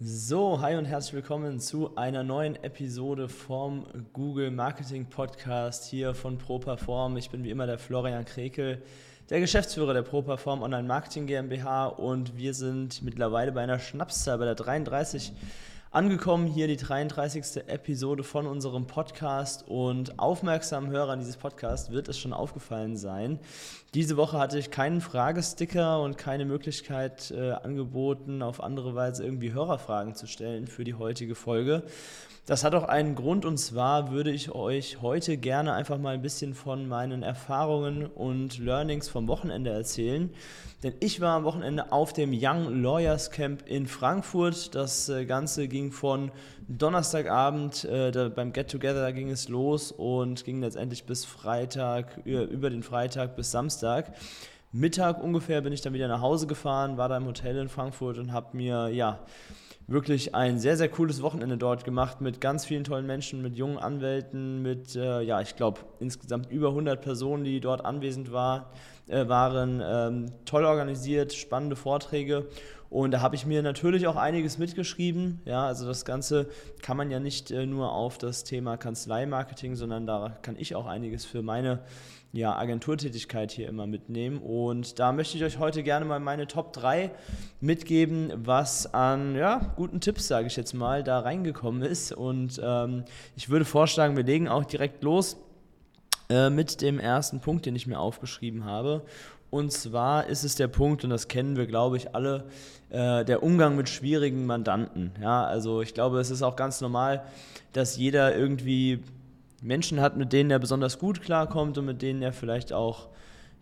So, 0.00 0.60
hi 0.60 0.76
und 0.76 0.84
herzlich 0.84 1.14
willkommen 1.14 1.58
zu 1.58 1.96
einer 1.96 2.22
neuen 2.22 2.54
Episode 2.62 3.28
vom 3.28 3.84
Google 4.12 4.52
Marketing 4.52 5.06
Podcast 5.06 5.86
hier 5.86 6.14
von 6.14 6.38
ProPerform. 6.38 7.16
Ich 7.16 7.30
bin 7.30 7.42
wie 7.42 7.50
immer 7.50 7.66
der 7.66 7.78
Florian 7.78 8.24
Krekel 8.24 8.80
der 9.28 9.40
Geschäftsführer 9.40 9.94
der 9.94 10.02
ProPerform 10.02 10.62
Online 10.62 10.86
Marketing 10.86 11.26
GmbH 11.26 11.86
und 11.86 12.36
wir 12.36 12.54
sind 12.54 13.02
mittlerweile 13.02 13.50
bei 13.50 13.62
einer 13.62 13.80
Schnapszahl, 13.80 14.38
bei 14.38 14.44
der 14.44 14.54
33 14.54 15.32
angekommen. 15.90 16.46
Hier 16.46 16.66
die 16.66 16.76
33. 16.76 17.68
Episode 17.68 18.22
von 18.22 18.46
unserem 18.46 18.86
Podcast 18.86 19.66
und 19.66 20.18
aufmerksamen 20.18 20.90
Hörern 20.90 21.18
dieses 21.18 21.36
Podcasts 21.36 21.90
wird 21.90 22.08
es 22.08 22.18
schon 22.18 22.32
aufgefallen 22.32 22.96
sein. 22.96 23.38
Diese 23.94 24.16
Woche 24.16 24.38
hatte 24.38 24.58
ich 24.58 24.70
keinen 24.70 25.00
Fragesticker 25.00 26.02
und 26.02 26.18
keine 26.18 26.44
Möglichkeit 26.44 27.30
äh, 27.30 27.52
angeboten, 27.52 28.42
auf 28.42 28.62
andere 28.62 28.94
Weise 28.94 29.24
irgendwie 29.24 29.52
Hörerfragen 29.52 30.14
zu 30.14 30.26
stellen 30.26 30.66
für 30.66 30.84
die 30.84 30.94
heutige 30.94 31.34
Folge. 31.34 31.82
Das 32.48 32.64
hat 32.64 32.74
auch 32.74 32.84
einen 32.84 33.14
Grund 33.14 33.44
und 33.44 33.58
zwar 33.58 34.10
würde 34.10 34.30
ich 34.30 34.52
euch 34.52 35.02
heute 35.02 35.36
gerne 35.36 35.74
einfach 35.74 35.98
mal 35.98 36.14
ein 36.14 36.22
bisschen 36.22 36.54
von 36.54 36.88
meinen 36.88 37.22
Erfahrungen 37.22 38.06
und 38.06 38.58
Learnings 38.58 39.06
vom 39.06 39.28
Wochenende 39.28 39.68
erzählen. 39.68 40.30
Denn 40.82 40.94
ich 41.00 41.20
war 41.20 41.36
am 41.36 41.44
Wochenende 41.44 41.92
auf 41.92 42.14
dem 42.14 42.30
Young 42.32 42.82
Lawyers 42.82 43.30
Camp 43.30 43.68
in 43.68 43.86
Frankfurt. 43.86 44.74
Das 44.74 45.10
äh, 45.10 45.26
Ganze 45.26 45.68
ging 45.68 45.92
von 45.92 46.30
Donnerstagabend 46.68 47.84
äh, 47.84 48.30
beim 48.34 48.54
Get 48.54 48.70
Together, 48.70 49.12
ging 49.12 49.28
es 49.28 49.50
los 49.50 49.92
und 49.92 50.46
ging 50.46 50.62
letztendlich 50.62 51.04
bis 51.04 51.26
Freitag, 51.26 52.16
über 52.24 52.70
den 52.70 52.82
Freitag 52.82 53.36
bis 53.36 53.50
Samstag. 53.50 54.14
Mittag 54.72 55.22
ungefähr 55.22 55.60
bin 55.60 55.74
ich 55.74 55.82
dann 55.82 55.92
wieder 55.92 56.08
nach 56.08 56.22
Hause 56.22 56.46
gefahren, 56.46 56.96
war 56.96 57.10
da 57.10 57.18
im 57.18 57.26
Hotel 57.26 57.58
in 57.58 57.68
Frankfurt 57.68 58.16
und 58.16 58.32
habe 58.32 58.56
mir 58.56 58.88
ja 58.88 59.18
wirklich 59.88 60.34
ein 60.34 60.58
sehr, 60.58 60.76
sehr 60.76 60.90
cooles 60.90 61.22
Wochenende 61.22 61.56
dort 61.56 61.84
gemacht 61.84 62.20
mit 62.20 62.40
ganz 62.40 62.66
vielen 62.66 62.84
tollen 62.84 63.06
Menschen, 63.06 63.40
mit 63.40 63.56
jungen 63.56 63.78
Anwälten, 63.78 64.62
mit, 64.62 64.94
äh, 64.94 65.22
ja, 65.22 65.40
ich 65.40 65.56
glaube, 65.56 65.80
insgesamt 65.98 66.50
über 66.50 66.68
100 66.68 67.00
Personen, 67.00 67.42
die 67.42 67.58
dort 67.58 67.84
anwesend 67.84 68.30
war, 68.30 68.70
äh, 69.08 69.26
waren. 69.28 69.82
Ähm, 69.82 70.26
toll 70.44 70.66
organisiert, 70.66 71.32
spannende 71.32 71.74
Vorträge. 71.74 72.46
Und 72.90 73.10
da 73.10 73.20
habe 73.20 73.36
ich 73.36 73.44
mir 73.44 73.62
natürlich 73.62 74.06
auch 74.06 74.16
einiges 74.16 74.58
mitgeschrieben. 74.58 75.40
Ja, 75.44 75.66
also 75.66 75.86
das 75.86 76.04
Ganze 76.04 76.48
kann 76.82 76.96
man 76.96 77.10
ja 77.10 77.20
nicht 77.20 77.50
äh, 77.50 77.66
nur 77.66 77.92
auf 77.92 78.16
das 78.18 78.44
Thema 78.44 78.76
Kanzleimarketing, 78.76 79.76
sondern 79.76 80.06
da 80.06 80.38
kann 80.42 80.56
ich 80.58 80.74
auch 80.74 80.86
einiges 80.86 81.24
für 81.24 81.42
meine 81.42 81.80
ja, 82.32 82.56
Agenturtätigkeit 82.56 83.52
hier 83.52 83.68
immer 83.68 83.86
mitnehmen. 83.86 84.38
Und 84.38 84.98
da 84.98 85.12
möchte 85.12 85.36
ich 85.36 85.44
euch 85.44 85.58
heute 85.58 85.82
gerne 85.82 86.04
mal 86.04 86.20
meine 86.20 86.46
Top 86.46 86.72
3 86.72 87.10
mitgeben, 87.60 88.32
was 88.36 88.92
an 88.92 89.34
ja, 89.34 89.72
guten 89.76 90.00
Tipps, 90.00 90.28
sage 90.28 90.46
ich 90.46 90.56
jetzt 90.56 90.74
mal, 90.74 91.02
da 91.02 91.20
reingekommen 91.20 91.82
ist. 91.82 92.12
Und 92.12 92.60
ähm, 92.62 93.04
ich 93.36 93.48
würde 93.48 93.64
vorschlagen, 93.64 94.16
wir 94.16 94.24
legen 94.24 94.48
auch 94.48 94.64
direkt 94.64 95.02
los 95.02 95.36
äh, 96.30 96.50
mit 96.50 96.82
dem 96.82 96.98
ersten 96.98 97.40
Punkt, 97.40 97.64
den 97.64 97.74
ich 97.74 97.86
mir 97.86 97.98
aufgeschrieben 97.98 98.64
habe. 98.64 99.04
Und 99.50 99.72
zwar 99.72 100.26
ist 100.26 100.44
es 100.44 100.56
der 100.56 100.68
Punkt, 100.68 101.04
und 101.04 101.10
das 101.10 101.28
kennen 101.28 101.56
wir, 101.56 101.66
glaube 101.66 101.96
ich, 101.96 102.14
alle, 102.14 102.44
äh, 102.90 103.24
der 103.24 103.42
Umgang 103.42 103.76
mit 103.76 103.88
schwierigen 103.88 104.46
Mandanten. 104.46 105.12
Ja, 105.20 105.44
also 105.44 105.80
ich 105.80 105.94
glaube, 105.94 106.20
es 106.20 106.30
ist 106.30 106.42
auch 106.42 106.56
ganz 106.56 106.80
normal, 106.80 107.22
dass 107.72 107.96
jeder 107.96 108.36
irgendwie 108.36 109.02
Menschen 109.62 110.00
hat, 110.00 110.16
mit 110.16 110.32
denen 110.32 110.50
er 110.50 110.58
besonders 110.58 110.98
gut 110.98 111.22
klarkommt 111.22 111.78
und 111.78 111.86
mit 111.86 112.02
denen 112.02 112.22
er 112.22 112.32
vielleicht 112.32 112.72
auch 112.72 113.08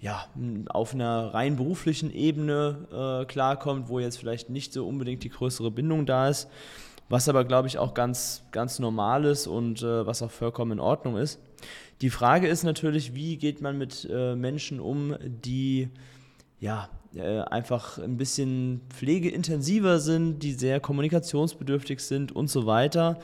ja, 0.01 0.27
auf 0.69 0.93
einer 0.93 1.33
rein 1.33 1.57
beruflichen 1.57 2.13
Ebene 2.13 3.23
äh, 3.23 3.25
klarkommt, 3.25 3.89
wo 3.89 3.99
jetzt 3.99 4.19
vielleicht 4.19 4.51
nicht 4.51 4.73
so 4.73 4.87
unbedingt 4.87 5.25
die 5.25 5.31
größere 5.31 5.71
Bindung 5.71 6.05
da 6.05 6.29
ist, 6.29 6.49
was 7.09 7.29
aber, 7.29 7.45
glaube 7.45 7.69
ich, 7.69 7.79
auch 7.79 7.95
ganz, 7.95 8.43
ganz 8.51 8.79
normal 8.79 9.25
ist 9.25 9.47
und 9.47 9.83
äh, 9.83 10.07
was 10.07 10.21
auch 10.23 10.31
vollkommen 10.31 10.73
in 10.73 10.81
Ordnung 10.81 11.17
ist. 11.17 11.41
Die 12.01 12.11
Frage 12.11 12.49
ist 12.49 12.63
natürlich, 12.63 13.15
wie 13.15 13.37
geht 13.37 13.61
man 13.61 13.79
mit 13.79 14.07
äh, 14.11 14.35
Menschen 14.35 14.81
um, 14.81 15.17
die 15.23 15.89
ja, 16.61 16.89
äh, 17.15 17.41
einfach 17.41 17.99
ein 17.99 18.17
bisschen 18.17 18.83
pflegeintensiver 18.91 19.99
sind, 19.99 20.41
die 20.41 20.53
sehr 20.53 20.81
kommunikationsbedürftig 20.81 22.01
sind 22.01 22.33
und 22.33 22.49
so 22.49 22.67
weiter. 22.67 23.19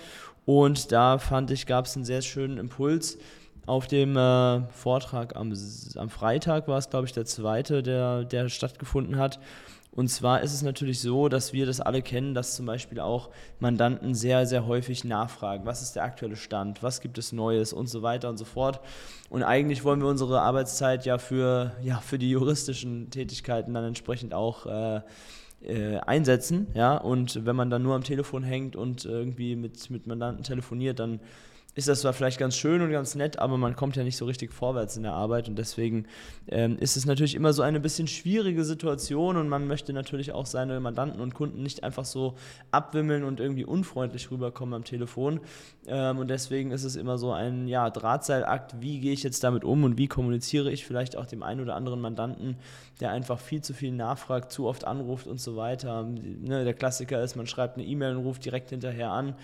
Und 0.44 0.92
da 0.92 1.18
fand 1.18 1.50
ich, 1.50 1.66
gab 1.66 1.86
es 1.86 1.96
einen 1.96 2.04
sehr 2.04 2.22
schönen 2.22 2.58
Impuls. 2.58 3.18
Auf 3.66 3.86
dem 3.86 4.16
äh, 4.16 4.62
Vortrag 4.70 5.36
am, 5.36 5.52
am 5.96 6.10
Freitag 6.10 6.66
war 6.66 6.78
es, 6.78 6.90
glaube 6.90 7.06
ich, 7.06 7.12
der 7.12 7.26
zweite, 7.26 7.82
der, 7.82 8.24
der 8.24 8.48
stattgefunden 8.48 9.16
hat. 9.18 9.38
Und 9.94 10.08
zwar 10.08 10.40
ist 10.40 10.54
es 10.54 10.62
natürlich 10.62 11.00
so, 11.00 11.28
dass 11.28 11.52
wir 11.52 11.66
das 11.66 11.80
alle 11.80 12.00
kennen, 12.00 12.32
dass 12.32 12.56
zum 12.56 12.64
Beispiel 12.64 12.98
auch 12.98 13.28
Mandanten 13.60 14.14
sehr, 14.14 14.46
sehr 14.46 14.66
häufig 14.66 15.04
nachfragen, 15.04 15.66
was 15.66 15.82
ist 15.82 15.96
der 15.96 16.04
aktuelle 16.04 16.36
Stand, 16.36 16.82
was 16.82 17.02
gibt 17.02 17.18
es 17.18 17.32
Neues 17.32 17.74
und 17.74 17.88
so 17.88 18.00
weiter 18.00 18.30
und 18.30 18.38
so 18.38 18.46
fort. 18.46 18.80
Und 19.28 19.42
eigentlich 19.42 19.84
wollen 19.84 20.00
wir 20.00 20.08
unsere 20.08 20.40
Arbeitszeit 20.40 21.04
ja 21.04 21.18
für, 21.18 21.72
ja, 21.82 21.98
für 21.98 22.18
die 22.18 22.30
juristischen 22.30 23.10
Tätigkeiten 23.10 23.74
dann 23.74 23.84
entsprechend 23.84 24.32
auch 24.32 24.64
äh, 24.64 25.00
äh, 25.62 25.98
einsetzen. 25.98 26.68
Ja? 26.74 26.96
Und 26.96 27.44
wenn 27.44 27.54
man 27.54 27.68
dann 27.68 27.82
nur 27.82 27.94
am 27.94 28.02
Telefon 28.02 28.42
hängt 28.42 28.76
und 28.76 29.04
irgendwie 29.04 29.56
mit, 29.56 29.90
mit 29.90 30.06
Mandanten 30.06 30.42
telefoniert, 30.42 31.00
dann 31.00 31.20
ist 31.74 31.88
das 31.88 32.02
zwar 32.02 32.12
vielleicht 32.12 32.38
ganz 32.38 32.56
schön 32.56 32.82
und 32.82 32.90
ganz 32.90 33.14
nett, 33.14 33.38
aber 33.38 33.56
man 33.56 33.76
kommt 33.76 33.96
ja 33.96 34.04
nicht 34.04 34.16
so 34.16 34.26
richtig 34.26 34.52
vorwärts 34.52 34.96
in 34.96 35.04
der 35.04 35.14
Arbeit 35.14 35.48
und 35.48 35.56
deswegen 35.56 36.06
ähm, 36.48 36.76
ist 36.78 36.96
es 36.96 37.06
natürlich 37.06 37.34
immer 37.34 37.54
so 37.54 37.62
eine 37.62 37.80
bisschen 37.80 38.06
schwierige 38.06 38.64
Situation 38.64 39.36
und 39.38 39.48
man 39.48 39.66
möchte 39.66 39.94
natürlich 39.94 40.32
auch 40.32 40.44
seine 40.44 40.80
Mandanten 40.80 41.20
und 41.20 41.32
Kunden 41.34 41.62
nicht 41.62 41.82
einfach 41.82 42.04
so 42.04 42.34
abwimmeln 42.70 43.24
und 43.24 43.40
irgendwie 43.40 43.64
unfreundlich 43.64 44.30
rüberkommen 44.30 44.74
am 44.74 44.84
Telefon 44.84 45.40
ähm, 45.86 46.18
und 46.18 46.28
deswegen 46.28 46.72
ist 46.72 46.84
es 46.84 46.94
immer 46.94 47.16
so 47.16 47.32
ein 47.32 47.66
ja, 47.68 47.88
Drahtseilakt, 47.88 48.80
wie 48.80 49.00
gehe 49.00 49.12
ich 49.12 49.22
jetzt 49.22 49.42
damit 49.42 49.64
um 49.64 49.84
und 49.84 49.96
wie 49.96 50.08
kommuniziere 50.08 50.70
ich 50.70 50.84
vielleicht 50.84 51.16
auch 51.16 51.26
dem 51.26 51.42
einen 51.42 51.62
oder 51.62 51.74
anderen 51.74 52.00
Mandanten, 52.00 52.56
der 53.00 53.10
einfach 53.10 53.40
viel 53.40 53.62
zu 53.62 53.72
viel 53.72 53.92
nachfragt, 53.92 54.52
zu 54.52 54.66
oft 54.66 54.84
anruft 54.84 55.26
und 55.26 55.40
so 55.40 55.56
weiter. 55.56 56.04
Ne, 56.04 56.64
der 56.64 56.74
Klassiker 56.74 57.22
ist, 57.22 57.34
man 57.34 57.46
schreibt 57.46 57.78
eine 57.78 57.86
E-Mail 57.86 58.16
und 58.16 58.24
ruft 58.24 58.44
direkt 58.44 58.70
hinterher 58.70 59.10
an. 59.10 59.34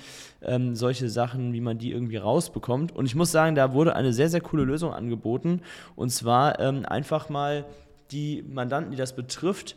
Ähm, 0.43 0.77
solche 0.77 1.09
Sachen, 1.09 1.53
wie 1.55 1.61
man 1.61 1.79
die 1.79 1.91
irgendwie 1.91 2.18
rausbekommt. 2.19 2.95
Und 2.95 3.07
ich 3.07 3.15
muss 3.15 3.33
sagen, 3.33 3.55
da 3.55 3.73
wurde 3.73 3.97
eine 3.97 4.13
sehr, 4.13 4.29
sehr 4.29 4.41
coole 4.41 4.65
Lösung 4.65 4.93
angeboten. 4.93 5.63
Und 5.97 6.11
zwar 6.11 6.61
ähm, 6.61 6.85
einfach 6.87 7.29
mal 7.29 7.65
die 8.11 8.45
Mandanten, 8.49 8.91
die 8.91 8.97
das 8.97 9.15
betrifft, 9.15 9.77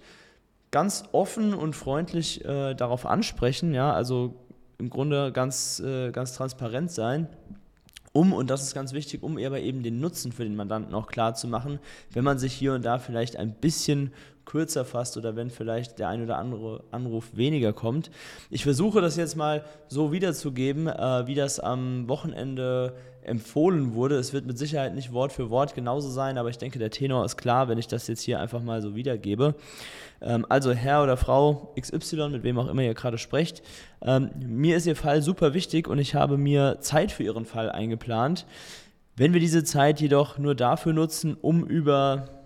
ganz 0.72 1.04
offen 1.12 1.54
und 1.54 1.76
freundlich 1.76 2.46
äh, 2.46 2.74
darauf 2.74 3.06
ansprechen. 3.06 3.74
Ja, 3.74 3.94
also 3.94 4.36
im 4.78 4.90
Grunde 4.90 5.32
ganz, 5.32 5.80
äh, 5.80 6.12
ganz 6.12 6.36
transparent 6.36 6.92
sein 6.92 7.28
um, 8.14 8.34
und 8.34 8.50
das 8.50 8.64
ist 8.64 8.74
ganz 8.74 8.94
wichtig, 8.94 9.24
um 9.24 9.38
aber 9.38 9.60
eben 9.62 9.84
den 9.84 10.00
Nutzen 10.00 10.32
für 10.32 10.44
den 10.44 10.56
Mandanten 10.56 10.94
auch 10.94 11.08
klar 11.08 11.34
zu 11.34 11.48
machen, 11.48 11.80
wenn 12.12 12.24
man 12.24 12.40
sich 12.40 12.54
hier 12.54 12.74
und 12.74 12.84
da 12.84 13.00
vielleicht 13.00 13.38
ein 13.38 13.54
bisschen 13.54 14.12
kürzer 14.44 14.84
fasst 14.84 15.16
oder 15.18 15.36
wenn 15.36 15.50
vielleicht 15.50 16.00
der 16.00 16.10
ein 16.10 16.24
oder 16.24 16.38
andere 16.38 16.84
Anruf 16.92 17.30
weniger 17.38 17.72
kommt. 17.72 18.12
Ich 18.50 18.64
versuche 18.64 19.00
das 19.00 19.16
jetzt 19.16 19.38
mal 19.38 19.64
so 19.88 20.12
wiederzugeben, 20.12 20.88
äh, 20.88 21.28
wie 21.28 21.36
das 21.36 21.60
am 21.60 22.10
Wochenende 22.10 22.94
empfohlen 23.24 23.94
wurde. 23.94 24.16
Es 24.16 24.34
wird 24.34 24.46
mit 24.46 24.58
Sicherheit 24.58 24.96
nicht 24.96 25.14
Wort 25.14 25.32
für 25.32 25.50
Wort 25.50 25.76
genauso 25.76 26.10
sein, 26.10 26.38
aber 26.38 26.50
ich 26.50 26.58
denke, 26.58 26.80
der 26.80 26.90
Tenor 26.90 27.26
ist 27.26 27.38
klar, 27.38 27.68
wenn 27.68 27.78
ich 27.78 27.88
das 27.88 28.08
jetzt 28.08 28.22
hier 28.22 28.40
einfach 28.40 28.62
mal 28.62 28.82
so 28.82 28.96
wiedergebe. 28.96 29.56
Ähm, 30.22 30.46
also 30.50 30.72
Herr 30.72 31.04
oder 31.04 31.18
Frau 31.18 31.74
XY, 31.80 32.30
mit 32.30 32.44
wem 32.44 32.58
auch 32.58 32.68
immer 32.68 32.84
ihr 32.84 32.94
gerade 32.94 33.18
sprecht, 33.18 33.62
ähm, 34.02 34.32
mir 34.40 34.78
ist 34.78 34.86
Ihr 34.86 34.96
Fall 34.96 35.22
super 35.22 35.54
wichtig 35.54 35.88
und 35.88 36.00
ich 36.00 36.16
habe 36.16 36.38
mir 36.38 36.78
Zeit 36.82 37.12
für 37.12 37.24
Ihren 37.24 37.46
Fall 37.46 37.70
eingeplant. 37.70 38.46
Wenn 39.16 39.34
wir 39.34 39.40
diese 39.40 39.64
Zeit 39.64 40.02
jedoch 40.02 40.38
nur 40.38 40.56
dafür 40.56 40.94
nutzen, 40.94 41.38
um 41.40 41.66
über 41.66 42.41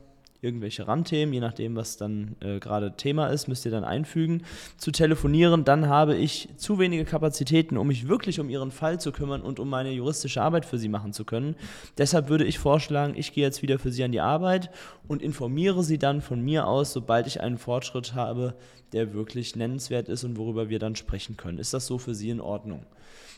irgendwelche 0.45 0.87
Randthemen, 0.87 1.33
je 1.33 1.39
nachdem, 1.39 1.75
was 1.75 1.97
dann 1.97 2.35
äh, 2.39 2.59
gerade 2.59 2.95
Thema 2.95 3.27
ist, 3.27 3.47
müsst 3.47 3.65
ihr 3.65 3.71
dann 3.71 3.83
einfügen, 3.83 4.43
zu 4.77 4.91
telefonieren. 4.91 5.65
Dann 5.65 5.89
habe 5.89 6.15
ich 6.15 6.47
zu 6.57 6.77
wenige 6.77 7.03
Kapazitäten, 7.03 7.77
um 7.77 7.87
mich 7.87 8.07
wirklich 8.07 8.39
um 8.39 8.49
ihren 8.49 8.71
Fall 8.71 8.99
zu 8.99 9.11
kümmern 9.11 9.41
und 9.41 9.59
um 9.59 9.69
meine 9.69 9.91
juristische 9.91 10.41
Arbeit 10.41 10.65
für 10.65 10.77
sie 10.77 10.87
machen 10.87 11.11
zu 11.11 11.25
können. 11.25 11.55
Deshalb 11.97 12.29
würde 12.29 12.45
ich 12.45 12.59
vorschlagen, 12.59 13.15
ich 13.17 13.33
gehe 13.33 13.43
jetzt 13.43 13.63
wieder 13.63 13.79
für 13.79 13.91
sie 13.91 14.03
an 14.03 14.11
die 14.11 14.21
Arbeit 14.21 14.69
und 15.07 15.21
informiere 15.21 15.83
sie 15.83 15.97
dann 15.97 16.21
von 16.21 16.41
mir 16.41 16.67
aus, 16.67 16.93
sobald 16.93 17.27
ich 17.27 17.41
einen 17.41 17.57
Fortschritt 17.57 18.13
habe, 18.13 18.53
der 18.93 19.13
wirklich 19.13 19.55
nennenswert 19.55 20.07
ist 20.07 20.23
und 20.23 20.37
worüber 20.37 20.69
wir 20.69 20.79
dann 20.79 20.95
sprechen 20.95 21.35
können. 21.35 21.57
Ist 21.57 21.73
das 21.73 21.87
so 21.87 21.97
für 21.97 22.13
Sie 22.13 22.29
in 22.29 22.39
Ordnung? 22.39 22.85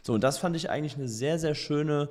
So, 0.03 0.13
und 0.13 0.23
das 0.23 0.37
fand 0.37 0.55
ich 0.55 0.69
eigentlich 0.69 0.95
eine 0.95 1.07
sehr, 1.07 1.39
sehr 1.39 1.55
schöne 1.55 2.09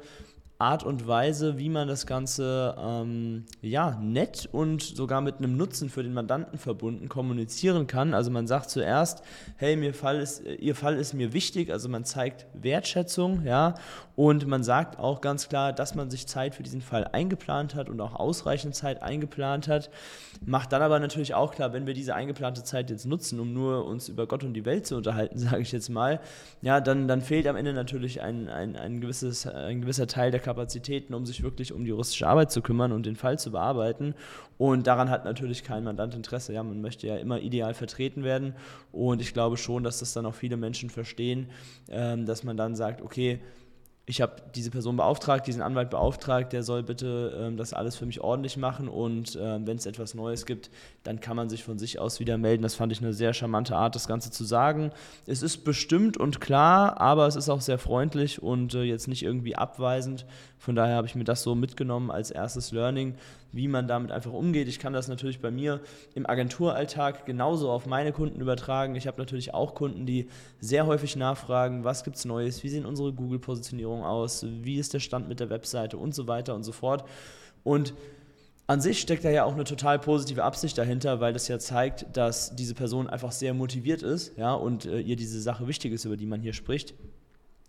Art 0.58 0.84
und 0.84 1.06
Weise, 1.06 1.58
wie 1.58 1.68
man 1.68 1.86
das 1.86 2.06
Ganze 2.06 2.74
ähm, 2.78 3.44
ja, 3.60 3.98
nett 4.00 4.48
und 4.50 4.82
sogar 4.82 5.20
mit 5.20 5.36
einem 5.36 5.56
Nutzen 5.56 5.90
für 5.90 6.02
den 6.02 6.14
Mandanten 6.14 6.58
verbunden 6.58 7.10
kommunizieren 7.10 7.86
kann. 7.86 8.14
Also 8.14 8.30
man 8.30 8.46
sagt 8.46 8.70
zuerst, 8.70 9.22
hey, 9.56 9.76
mir 9.76 9.92
Fall 9.92 10.18
ist, 10.18 10.42
Ihr 10.44 10.74
Fall 10.74 10.96
ist 10.96 11.12
mir 11.12 11.34
wichtig, 11.34 11.70
also 11.70 11.90
man 11.90 12.04
zeigt 12.04 12.46
Wertschätzung, 12.54 13.44
ja, 13.44 13.74
und 14.16 14.46
man 14.46 14.64
sagt 14.64 14.98
auch 14.98 15.20
ganz 15.20 15.50
klar, 15.50 15.74
dass 15.74 15.94
man 15.94 16.10
sich 16.10 16.26
Zeit 16.26 16.54
für 16.54 16.62
diesen 16.62 16.80
Fall 16.80 17.04
eingeplant 17.12 17.74
hat 17.74 17.90
und 17.90 18.00
auch 18.00 18.14
ausreichend 18.14 18.74
Zeit 18.74 19.02
eingeplant 19.02 19.68
hat. 19.68 19.90
Macht 20.44 20.72
dann 20.72 20.80
aber 20.80 20.98
natürlich 21.00 21.34
auch 21.34 21.54
klar, 21.54 21.74
wenn 21.74 21.86
wir 21.86 21.92
diese 21.92 22.14
eingeplante 22.14 22.64
Zeit 22.64 22.88
jetzt 22.88 23.04
nutzen, 23.04 23.38
um 23.40 23.52
nur 23.52 23.84
uns 23.84 24.08
über 24.08 24.26
Gott 24.26 24.42
und 24.42 24.54
die 24.54 24.64
Welt 24.64 24.86
zu 24.86 24.96
unterhalten, 24.96 25.38
sage 25.38 25.60
ich 25.60 25.70
jetzt 25.70 25.90
mal, 25.90 26.20
ja, 26.62 26.80
dann, 26.80 27.08
dann 27.08 27.20
fehlt 27.20 27.46
am 27.46 27.56
Ende 27.56 27.74
natürlich 27.74 28.22
ein, 28.22 28.48
ein, 28.48 28.74
ein, 28.74 29.02
gewisses, 29.02 29.46
ein 29.46 29.82
gewisser 29.82 30.06
Teil 30.06 30.30
der 30.30 30.40
Kapazitäten, 30.46 31.12
um 31.12 31.26
sich 31.26 31.42
wirklich 31.42 31.72
um 31.72 31.82
die 31.82 31.90
juristische 31.90 32.28
Arbeit 32.28 32.52
zu 32.52 32.62
kümmern 32.62 32.92
und 32.92 33.04
den 33.04 33.16
Fall 33.16 33.36
zu 33.36 33.50
bearbeiten. 33.50 34.14
Und 34.58 34.86
daran 34.86 35.10
hat 35.10 35.24
natürlich 35.24 35.64
kein 35.64 35.82
Mandant 35.82 36.14
Interesse. 36.14 36.52
Ja, 36.52 36.62
man 36.62 36.80
möchte 36.80 37.08
ja 37.08 37.16
immer 37.16 37.40
ideal 37.40 37.74
vertreten 37.74 38.22
werden. 38.22 38.54
Und 38.92 39.20
ich 39.20 39.34
glaube 39.34 39.56
schon, 39.56 39.82
dass 39.82 39.98
das 39.98 40.12
dann 40.12 40.24
auch 40.24 40.34
viele 40.34 40.56
Menschen 40.56 40.88
verstehen, 40.88 41.48
ähm, 41.90 42.26
dass 42.26 42.44
man 42.44 42.56
dann 42.56 42.76
sagt, 42.76 43.02
okay, 43.02 43.40
ich 44.08 44.20
habe 44.20 44.36
diese 44.54 44.70
Person 44.70 44.96
beauftragt, 44.96 45.48
diesen 45.48 45.62
Anwalt 45.62 45.90
beauftragt, 45.90 46.52
der 46.52 46.62
soll 46.62 46.84
bitte 46.84 47.36
ähm, 47.40 47.56
das 47.56 47.72
alles 47.72 47.96
für 47.96 48.06
mich 48.06 48.20
ordentlich 48.20 48.56
machen 48.56 48.88
und 48.88 49.36
ähm, 49.40 49.66
wenn 49.66 49.76
es 49.76 49.84
etwas 49.84 50.14
Neues 50.14 50.46
gibt, 50.46 50.70
dann 51.02 51.20
kann 51.20 51.34
man 51.36 51.48
sich 51.48 51.64
von 51.64 51.76
sich 51.76 51.98
aus 51.98 52.20
wieder 52.20 52.38
melden. 52.38 52.62
Das 52.62 52.76
fand 52.76 52.92
ich 52.92 53.02
eine 53.02 53.12
sehr 53.12 53.34
charmante 53.34 53.74
Art, 53.74 53.96
das 53.96 54.06
Ganze 54.06 54.30
zu 54.30 54.44
sagen. 54.44 54.92
Es 55.26 55.42
ist 55.42 55.64
bestimmt 55.64 56.16
und 56.16 56.40
klar, 56.40 57.00
aber 57.00 57.26
es 57.26 57.34
ist 57.34 57.48
auch 57.48 57.60
sehr 57.60 57.78
freundlich 57.78 58.40
und 58.40 58.74
äh, 58.74 58.84
jetzt 58.84 59.08
nicht 59.08 59.24
irgendwie 59.24 59.56
abweisend. 59.56 60.24
Von 60.58 60.76
daher 60.76 60.94
habe 60.94 61.08
ich 61.08 61.16
mir 61.16 61.24
das 61.24 61.42
so 61.42 61.56
mitgenommen 61.56 62.12
als 62.12 62.30
erstes 62.30 62.70
Learning, 62.70 63.16
wie 63.52 63.68
man 63.68 63.88
damit 63.88 64.12
einfach 64.12 64.32
umgeht. 64.32 64.68
Ich 64.68 64.78
kann 64.78 64.92
das 64.92 65.08
natürlich 65.08 65.40
bei 65.40 65.50
mir 65.50 65.80
im 66.14 66.28
Agenturalltag 66.28 67.26
genauso 67.26 67.70
auf 67.70 67.86
meine 67.86 68.12
Kunden 68.12 68.40
übertragen. 68.40 68.94
Ich 68.96 69.06
habe 69.06 69.18
natürlich 69.18 69.54
auch 69.54 69.74
Kunden, 69.74 70.06
die 70.06 70.28
sehr 70.60 70.86
häufig 70.86 71.16
nachfragen, 71.16 71.84
was 71.84 72.04
gibt 72.04 72.16
es 72.16 72.24
Neues, 72.24 72.62
wie 72.62 72.68
sehen 72.68 72.86
unsere 72.86 73.12
Google-Positionierungen 73.12 73.95
aus, 74.04 74.44
wie 74.48 74.78
ist 74.78 74.94
der 74.94 75.00
Stand 75.00 75.28
mit 75.28 75.40
der 75.40 75.50
Webseite 75.50 75.96
und 75.98 76.14
so 76.14 76.26
weiter 76.26 76.54
und 76.54 76.62
so 76.62 76.72
fort. 76.72 77.04
Und 77.64 77.94
an 78.68 78.80
sich 78.80 79.00
steckt 79.00 79.24
da 79.24 79.30
ja 79.30 79.44
auch 79.44 79.54
eine 79.54 79.64
total 79.64 79.98
positive 79.98 80.42
Absicht 80.42 80.76
dahinter, 80.76 81.20
weil 81.20 81.32
das 81.32 81.46
ja 81.46 81.58
zeigt, 81.58 82.16
dass 82.16 82.56
diese 82.56 82.74
Person 82.74 83.08
einfach 83.08 83.30
sehr 83.30 83.54
motiviert 83.54 84.02
ist, 84.02 84.36
ja, 84.36 84.54
und 84.54 84.86
äh, 84.86 84.98
ihr 84.98 85.16
diese 85.16 85.40
Sache 85.40 85.68
wichtig 85.68 85.92
ist, 85.92 86.04
über 86.04 86.16
die 86.16 86.26
man 86.26 86.40
hier 86.40 86.52
spricht. 86.52 86.94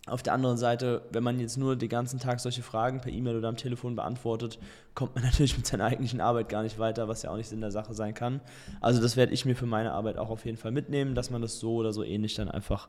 Auf 0.08 0.22
der 0.22 0.32
anderen 0.32 0.56
Seite, 0.56 1.02
wenn 1.12 1.22
man 1.22 1.38
jetzt 1.38 1.56
nur 1.56 1.76
den 1.76 1.88
ganzen 1.88 2.18
Tag 2.18 2.40
solche 2.40 2.62
Fragen 2.62 3.00
per 3.00 3.12
E-Mail 3.12 3.36
oder 3.36 3.48
am 3.48 3.56
Telefon 3.56 3.94
beantwortet, 3.94 4.58
kommt 4.94 5.14
man 5.14 5.24
natürlich 5.24 5.56
mit 5.56 5.66
seiner 5.66 5.84
eigentlichen 5.84 6.20
Arbeit 6.20 6.48
gar 6.48 6.62
nicht 6.62 6.78
weiter, 6.78 7.08
was 7.08 7.22
ja 7.22 7.30
auch 7.30 7.36
nicht 7.36 7.48
Sinn 7.48 7.60
der 7.60 7.70
Sache 7.70 7.94
sein 7.94 8.14
kann. 8.14 8.40
Also 8.80 9.00
das 9.00 9.16
werde 9.16 9.32
ich 9.32 9.44
mir 9.44 9.54
für 9.54 9.66
meine 9.66 9.92
Arbeit 9.92 10.16
auch 10.16 10.30
auf 10.30 10.44
jeden 10.44 10.56
Fall 10.56 10.72
mitnehmen, 10.72 11.14
dass 11.14 11.30
man 11.30 11.42
das 11.42 11.60
so 11.60 11.74
oder 11.76 11.92
so 11.92 12.02
ähnlich 12.02 12.34
dann 12.34 12.50
einfach 12.50 12.88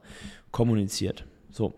kommuniziert. 0.51 1.25
So. 1.51 1.73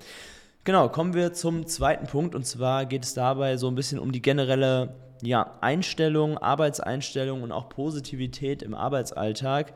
Genau, 0.64 0.90
kommen 0.90 1.16
wir 1.16 1.34
zum 1.34 1.66
zweiten 1.66 2.06
Punkt 2.06 2.36
und 2.36 2.46
zwar 2.46 2.86
geht 2.86 3.04
es 3.04 3.16
dabei 3.16 3.58
so 3.58 3.68
ein 3.68 3.74
bisschen 3.74 3.98
um 3.98 4.12
die 4.12 4.22
generelle 4.22 4.94
ja, 5.24 5.58
Einstellung, 5.60 6.38
Arbeitseinstellung 6.38 7.42
und 7.42 7.52
auch 7.52 7.68
Positivität 7.68 8.62
im 8.62 8.76
Arbeitsalltag. 8.76 9.74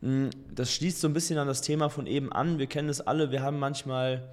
Hm, 0.00 0.30
das 0.52 0.72
schließt 0.72 1.00
so 1.00 1.06
ein 1.06 1.12
bisschen 1.12 1.38
an 1.38 1.46
das 1.46 1.60
Thema 1.60 1.88
von 1.88 2.08
eben 2.08 2.32
an. 2.32 2.58
Wir 2.58 2.66
kennen 2.66 2.88
es 2.88 3.00
alle, 3.00 3.30
wir 3.30 3.42
haben 3.42 3.60
manchmal 3.60 4.28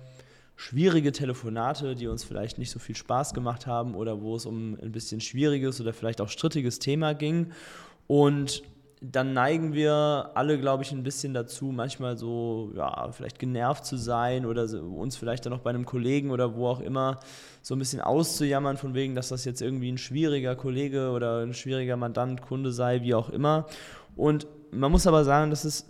schwierige 0.56 1.12
Telefonate, 1.12 1.94
die 1.96 2.08
uns 2.08 2.24
vielleicht 2.24 2.58
nicht 2.58 2.72
so 2.72 2.80
viel 2.80 2.96
Spaß 2.96 3.36
gemacht 3.36 3.68
haben 3.68 3.94
oder 3.94 4.22
wo 4.22 4.36
es 4.36 4.48
um 4.48 4.80
ein 4.82 4.92
bisschen 4.92 5.22
schwieriges 5.22 5.82
oder 5.82 5.94
vielleicht 5.94 6.20
auch 6.20 6.30
strittiges 6.30 6.80
Thema 6.80 7.14
ging. 7.14 7.52
Und 8.08 8.64
dann 9.04 9.34
neigen 9.34 9.74
wir 9.74 10.30
alle, 10.36 10.60
glaube 10.60 10.84
ich, 10.84 10.92
ein 10.92 11.02
bisschen 11.02 11.34
dazu, 11.34 11.66
manchmal 11.66 12.20
so, 12.20 12.72
ja, 12.76 13.12
vielleicht 13.12 13.40
genervt 13.40 13.84
zu 13.84 13.98
sein 13.98 14.46
oder 14.46 14.68
uns 14.80 15.18
vielleicht 15.18 15.46
dann 15.46 15.54
auch 15.54 15.60
bei 15.60 15.72
einem 15.72 15.86
Kollegen 15.86 16.30
oder 16.30 16.56
wo 16.56 16.68
auch 16.68 16.80
immer 16.80 17.20
so 17.64 17.76
ein 17.76 17.80
bisschen 17.80 18.00
auszujammern, 18.00 18.78
von 18.78 18.94
wegen, 18.94 19.16
dass 19.16 19.30
das 19.30 19.44
jetzt 19.44 19.62
irgendwie 19.62 19.92
ein 19.92 19.98
schwieriger 19.98 20.56
Kollege 20.56 21.10
oder 21.10 21.40
ein 21.40 21.56
schwieriger 21.56 21.98
Mandant, 21.98 22.44
Kunde 22.44 22.72
sei, 22.72 23.02
wie 23.02 23.16
auch 23.16 23.30
immer. 23.30 23.66
Und 24.16 24.46
man 24.70 24.92
muss 24.92 25.08
aber 25.08 25.24
sagen, 25.24 25.50
dass 25.50 25.64
es 25.66 25.88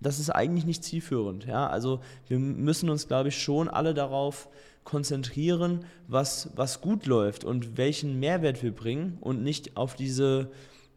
das 0.00 0.18
ist 0.18 0.30
eigentlich 0.30 0.64
nicht 0.64 0.82
zielführend. 0.82 1.44
Ja? 1.44 1.68
Also 1.68 2.00
wir 2.26 2.38
müssen 2.38 2.88
uns, 2.90 3.06
glaube 3.06 3.28
ich, 3.28 3.42
schon 3.42 3.68
alle 3.68 3.94
darauf 3.94 4.48
konzentrieren, 4.82 5.84
was, 6.08 6.50
was 6.56 6.80
gut 6.80 7.06
läuft 7.06 7.44
und 7.44 7.76
welchen 7.76 8.18
Mehrwert 8.18 8.62
wir 8.62 8.74
bringen 8.74 9.18
und 9.20 9.42
nicht 9.42 9.76
auf 9.76 9.94
diese 9.94 10.50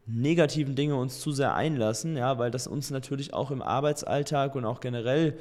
negativen 0.05 0.75
Dinge 0.75 0.95
uns 0.95 1.19
zu 1.19 1.31
sehr 1.31 1.55
einlassen, 1.55 2.17
ja, 2.17 2.37
weil 2.37 2.51
das 2.51 2.67
uns 2.67 2.91
natürlich 2.91 3.33
auch 3.33 3.51
im 3.51 3.61
Arbeitsalltag 3.61 4.55
und 4.55 4.65
auch 4.65 4.79
generell 4.79 5.37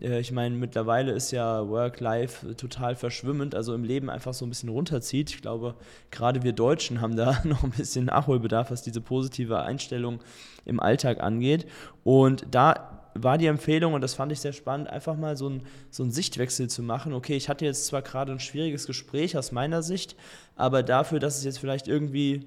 äh, 0.00 0.20
ich 0.20 0.32
meine, 0.32 0.56
mittlerweile 0.56 1.12
ist 1.12 1.30
ja 1.30 1.68
Work-Life 1.68 2.56
total 2.56 2.96
verschwimmend, 2.96 3.54
also 3.54 3.74
im 3.74 3.84
Leben 3.84 4.10
einfach 4.10 4.34
so 4.34 4.46
ein 4.46 4.48
bisschen 4.48 4.68
runterzieht. 4.68 5.30
Ich 5.30 5.42
glaube, 5.42 5.74
gerade 6.10 6.42
wir 6.42 6.52
Deutschen 6.52 7.00
haben 7.00 7.16
da 7.16 7.40
noch 7.44 7.64
ein 7.64 7.70
bisschen 7.70 8.06
Nachholbedarf, 8.06 8.70
was 8.70 8.82
diese 8.82 9.00
positive 9.00 9.60
Einstellung 9.60 10.20
im 10.64 10.80
Alltag 10.80 11.20
angeht. 11.20 11.66
Und 12.04 12.46
da 12.50 13.02
war 13.14 13.36
die 13.36 13.46
Empfehlung, 13.46 13.92
und 13.92 14.00
das 14.00 14.14
fand 14.14 14.32
ich 14.32 14.40
sehr 14.40 14.54
spannend, 14.54 14.88
einfach 14.88 15.16
mal 15.16 15.36
so, 15.36 15.48
ein, 15.48 15.62
so 15.90 16.02
einen 16.02 16.12
Sichtwechsel 16.12 16.70
zu 16.70 16.82
machen. 16.82 17.12
Okay, 17.12 17.36
ich 17.36 17.50
hatte 17.50 17.66
jetzt 17.66 17.86
zwar 17.86 18.00
gerade 18.00 18.32
ein 18.32 18.40
schwieriges 18.40 18.86
Gespräch 18.86 19.36
aus 19.36 19.52
meiner 19.52 19.82
Sicht, 19.82 20.16
aber 20.56 20.82
dafür, 20.82 21.18
dass 21.18 21.36
es 21.36 21.44
jetzt 21.44 21.58
vielleicht 21.58 21.88
irgendwie, 21.88 22.46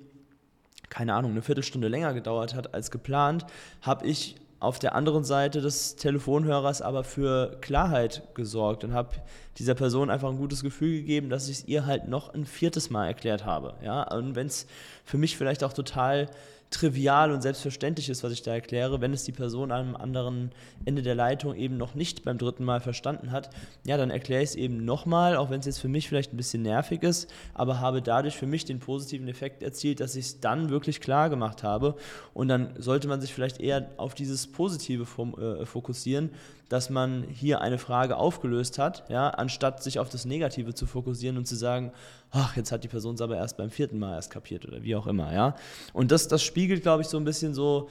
keine 0.95 1.13
Ahnung, 1.13 1.31
eine 1.31 1.41
Viertelstunde 1.41 1.89
länger 1.89 2.13
gedauert 2.13 2.55
hat 2.55 2.73
als 2.73 2.89
geplant, 2.89 3.45
habe 3.81 4.07
ich 4.07 4.35
auf 4.61 4.79
der 4.79 4.95
anderen 4.95 5.25
Seite 5.25 5.59
des 5.59 5.97
Telefonhörers 5.97 6.81
aber 6.81 7.03
für 7.03 7.57
Klarheit 7.59 8.23
gesorgt 8.33 8.85
und 8.85 8.93
habe 8.93 9.09
dieser 9.57 9.75
Person 9.75 10.09
einfach 10.09 10.29
ein 10.29 10.37
gutes 10.37 10.63
Gefühl 10.63 10.93
gegeben, 11.01 11.29
dass 11.29 11.49
ich 11.49 11.57
es 11.57 11.67
ihr 11.67 11.85
halt 11.85 12.07
noch 12.07 12.33
ein 12.33 12.45
viertes 12.45 12.89
Mal 12.89 13.07
erklärt 13.07 13.43
habe. 13.45 13.73
Ja? 13.83 14.03
Und 14.03 14.35
wenn 14.35 14.47
es 14.47 14.67
für 15.03 15.17
mich 15.17 15.35
vielleicht 15.35 15.65
auch 15.65 15.73
total 15.73 16.29
trivial 16.71 17.31
und 17.31 17.41
selbstverständlich 17.41 18.09
ist, 18.09 18.23
was 18.23 18.31
ich 18.31 18.41
da 18.41 18.53
erkläre, 18.53 18.99
wenn 19.01 19.13
es 19.13 19.23
die 19.23 19.31
Person 19.31 19.71
am 19.71 19.95
anderen 19.95 20.51
Ende 20.83 21.01
der 21.01 21.15
Leitung 21.15 21.55
eben 21.55 21.77
noch 21.77 21.95
nicht 21.95 22.23
beim 22.23 22.37
dritten 22.37 22.65
Mal 22.65 22.81
verstanden 22.81 23.31
hat, 23.31 23.49
ja, 23.85 23.97
dann 23.97 24.09
erkläre 24.09 24.43
ich 24.43 24.49
es 24.49 24.55
eben 24.55 24.83
nochmal, 24.83 25.37
auch 25.37 25.49
wenn 25.49 25.59
es 25.59 25.65
jetzt 25.65 25.79
für 25.79 25.87
mich 25.87 26.09
vielleicht 26.09 26.33
ein 26.33 26.37
bisschen 26.37 26.63
nervig 26.63 27.03
ist, 27.03 27.31
aber 27.53 27.79
habe 27.79 28.01
dadurch 28.01 28.35
für 28.35 28.47
mich 28.47 28.65
den 28.65 28.79
positiven 28.79 29.27
Effekt 29.27 29.63
erzielt, 29.63 29.99
dass 29.99 30.15
ich 30.15 30.25
es 30.25 30.39
dann 30.39 30.69
wirklich 30.69 31.01
klar 31.01 31.29
gemacht 31.29 31.63
habe. 31.63 31.95
Und 32.33 32.47
dann 32.47 32.73
sollte 32.77 33.07
man 33.07 33.21
sich 33.21 33.33
vielleicht 33.33 33.59
eher 33.59 33.89
auf 33.97 34.15
dieses 34.15 34.47
Positive 34.47 35.03
äh, 35.03 35.65
fokussieren, 35.65 36.31
dass 36.69 36.89
man 36.89 37.23
hier 37.29 37.61
eine 37.61 37.77
Frage 37.77 38.17
aufgelöst 38.17 38.79
hat, 38.79 39.03
ja, 39.09 39.29
anstatt 39.29 39.83
sich 39.83 39.99
auf 39.99 40.09
das 40.09 40.25
Negative 40.25 40.73
zu 40.73 40.87
fokussieren 40.87 41.37
und 41.37 41.45
zu 41.45 41.55
sagen, 41.55 41.91
ach, 42.35 42.57
jetzt 42.57 42.71
hat 42.71 42.83
die 42.83 42.87
Person 42.87 43.15
es 43.15 43.21
aber 43.21 43.37
erst 43.37 43.57
beim 43.57 43.71
vierten 43.71 43.97
Mal 43.97 44.15
erst 44.15 44.29
kapiert 44.29 44.65
oder 44.65 44.83
wie 44.83 44.95
auch 44.95 45.07
immer, 45.07 45.33
ja. 45.33 45.55
Und 45.93 46.11
das, 46.11 46.27
das 46.27 46.43
spiegelt, 46.43 46.81
glaube 46.81 47.01
ich, 47.01 47.07
so 47.07 47.17
ein 47.17 47.23
bisschen 47.23 47.53
so 47.53 47.89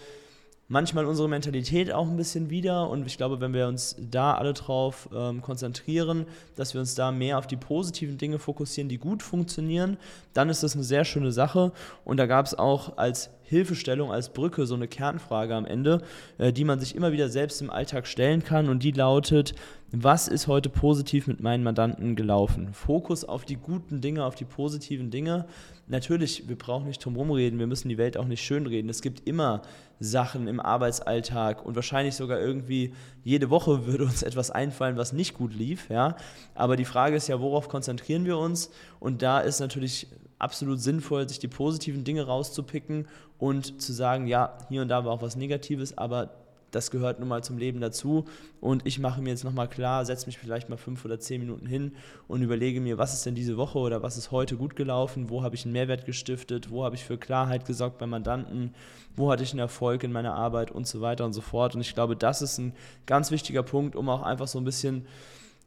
manchmal 0.68 1.04
unsere 1.04 1.28
Mentalität 1.28 1.92
auch 1.92 2.08
ein 2.08 2.16
bisschen 2.16 2.50
wieder. 2.50 2.88
Und 2.88 3.06
ich 3.06 3.16
glaube, 3.16 3.40
wenn 3.40 3.52
wir 3.52 3.68
uns 3.68 3.96
da 3.98 4.34
alle 4.34 4.54
drauf 4.54 5.08
ähm, 5.14 5.42
konzentrieren, 5.42 6.26
dass 6.56 6.74
wir 6.74 6.80
uns 6.80 6.94
da 6.94 7.12
mehr 7.12 7.38
auf 7.38 7.46
die 7.46 7.56
positiven 7.56 8.18
Dinge 8.18 8.38
fokussieren, 8.38 8.88
die 8.88 8.98
gut 8.98 9.22
funktionieren, 9.22 9.96
dann 10.32 10.48
ist 10.48 10.62
das 10.62 10.74
eine 10.74 10.84
sehr 10.84 11.04
schöne 11.04 11.32
Sache. 11.32 11.72
Und 12.04 12.16
da 12.16 12.26
gab 12.26 12.46
es 12.46 12.54
auch 12.54 12.96
als 12.96 13.30
Hilfestellung, 13.42 14.10
als 14.10 14.30
Brücke 14.30 14.66
so 14.66 14.74
eine 14.74 14.88
Kernfrage 14.88 15.54
am 15.54 15.66
Ende, 15.66 16.02
äh, 16.38 16.52
die 16.52 16.64
man 16.64 16.80
sich 16.80 16.94
immer 16.96 17.12
wieder 17.12 17.28
selbst 17.28 17.60
im 17.60 17.70
Alltag 17.70 18.06
stellen 18.06 18.42
kann. 18.42 18.68
Und 18.68 18.82
die 18.82 18.92
lautet, 18.92 19.54
was 19.92 20.28
ist 20.28 20.46
heute 20.46 20.70
positiv 20.70 21.26
mit 21.26 21.40
meinen 21.40 21.62
Mandanten 21.62 22.16
gelaufen. 22.16 22.72
Fokus 22.72 23.24
auf 23.24 23.44
die 23.44 23.56
guten 23.56 24.00
Dinge, 24.00 24.24
auf 24.24 24.34
die 24.34 24.44
positiven 24.46 25.10
Dinge. 25.10 25.46
Natürlich, 25.86 26.48
wir 26.48 26.56
brauchen 26.56 26.86
nicht 26.86 27.04
drum 27.04 27.30
reden, 27.30 27.58
wir 27.58 27.66
müssen 27.66 27.90
die 27.90 27.98
Welt 27.98 28.16
auch 28.16 28.24
nicht 28.24 28.42
schönreden. 28.42 28.88
Es 28.88 29.02
gibt 29.02 29.28
immer 29.28 29.62
Sachen 30.00 30.48
im 30.48 30.60
Arbeitsalltag 30.60 31.64
und 31.64 31.76
wahrscheinlich 31.76 32.16
sogar 32.16 32.40
irgendwie 32.40 32.92
jede 33.22 33.50
Woche 33.50 33.86
würde 33.86 34.04
uns 34.04 34.22
etwas 34.22 34.50
einfallen, 34.50 34.96
was 34.96 35.12
nicht 35.12 35.34
gut 35.34 35.54
lief. 35.54 35.90
Ja? 35.90 36.16
Aber 36.54 36.76
die 36.76 36.84
Frage 36.84 37.16
ist 37.16 37.28
ja, 37.28 37.40
worauf 37.40 37.68
konzentrieren 37.68 38.24
wir 38.24 38.38
uns? 38.38 38.70
Und 39.00 39.22
da 39.22 39.40
ist 39.40 39.60
natürlich 39.60 40.08
absolut 40.38 40.80
sinnvoll, 40.80 41.28
sich 41.28 41.38
die 41.38 41.48
positiven 41.48 42.04
Dinge 42.04 42.26
rauszupicken 42.26 43.08
und 43.38 43.80
zu 43.80 43.92
sagen, 43.92 44.26
ja, 44.26 44.58
hier 44.68 44.82
und 44.82 44.88
da 44.88 45.04
war 45.04 45.12
auch 45.12 45.22
was 45.22 45.36
Negatives, 45.36 45.96
aber 45.96 46.30
das 46.74 46.90
gehört 46.90 47.20
nun 47.20 47.28
mal 47.28 47.44
zum 47.44 47.58
Leben 47.58 47.80
dazu. 47.80 48.24
Und 48.60 48.86
ich 48.86 48.98
mache 48.98 49.22
mir 49.22 49.30
jetzt 49.30 49.44
nochmal 49.44 49.68
klar, 49.68 50.04
setze 50.04 50.26
mich 50.26 50.38
vielleicht 50.38 50.68
mal 50.68 50.76
fünf 50.76 51.04
oder 51.04 51.20
zehn 51.20 51.40
Minuten 51.40 51.66
hin 51.66 51.92
und 52.28 52.42
überlege 52.42 52.80
mir, 52.80 52.98
was 52.98 53.14
ist 53.14 53.26
denn 53.26 53.34
diese 53.34 53.56
Woche 53.56 53.78
oder 53.78 54.02
was 54.02 54.16
ist 54.16 54.30
heute 54.30 54.56
gut 54.56 54.76
gelaufen, 54.76 55.30
wo 55.30 55.42
habe 55.42 55.54
ich 55.54 55.64
einen 55.64 55.72
Mehrwert 55.72 56.06
gestiftet, 56.06 56.70
wo 56.70 56.84
habe 56.84 56.96
ich 56.96 57.04
für 57.04 57.18
Klarheit 57.18 57.66
gesorgt 57.66 57.98
bei 57.98 58.06
Mandanten, 58.06 58.74
wo 59.16 59.30
hatte 59.30 59.42
ich 59.42 59.52
einen 59.52 59.60
Erfolg 59.60 60.02
in 60.02 60.12
meiner 60.12 60.34
Arbeit 60.34 60.70
und 60.70 60.86
so 60.86 61.00
weiter 61.00 61.24
und 61.24 61.32
so 61.32 61.40
fort. 61.40 61.74
Und 61.74 61.80
ich 61.80 61.94
glaube, 61.94 62.16
das 62.16 62.42
ist 62.42 62.58
ein 62.58 62.72
ganz 63.06 63.30
wichtiger 63.30 63.62
Punkt, 63.62 63.96
um 63.96 64.08
auch 64.08 64.22
einfach 64.22 64.48
so 64.48 64.58
ein 64.58 64.64
bisschen 64.64 65.06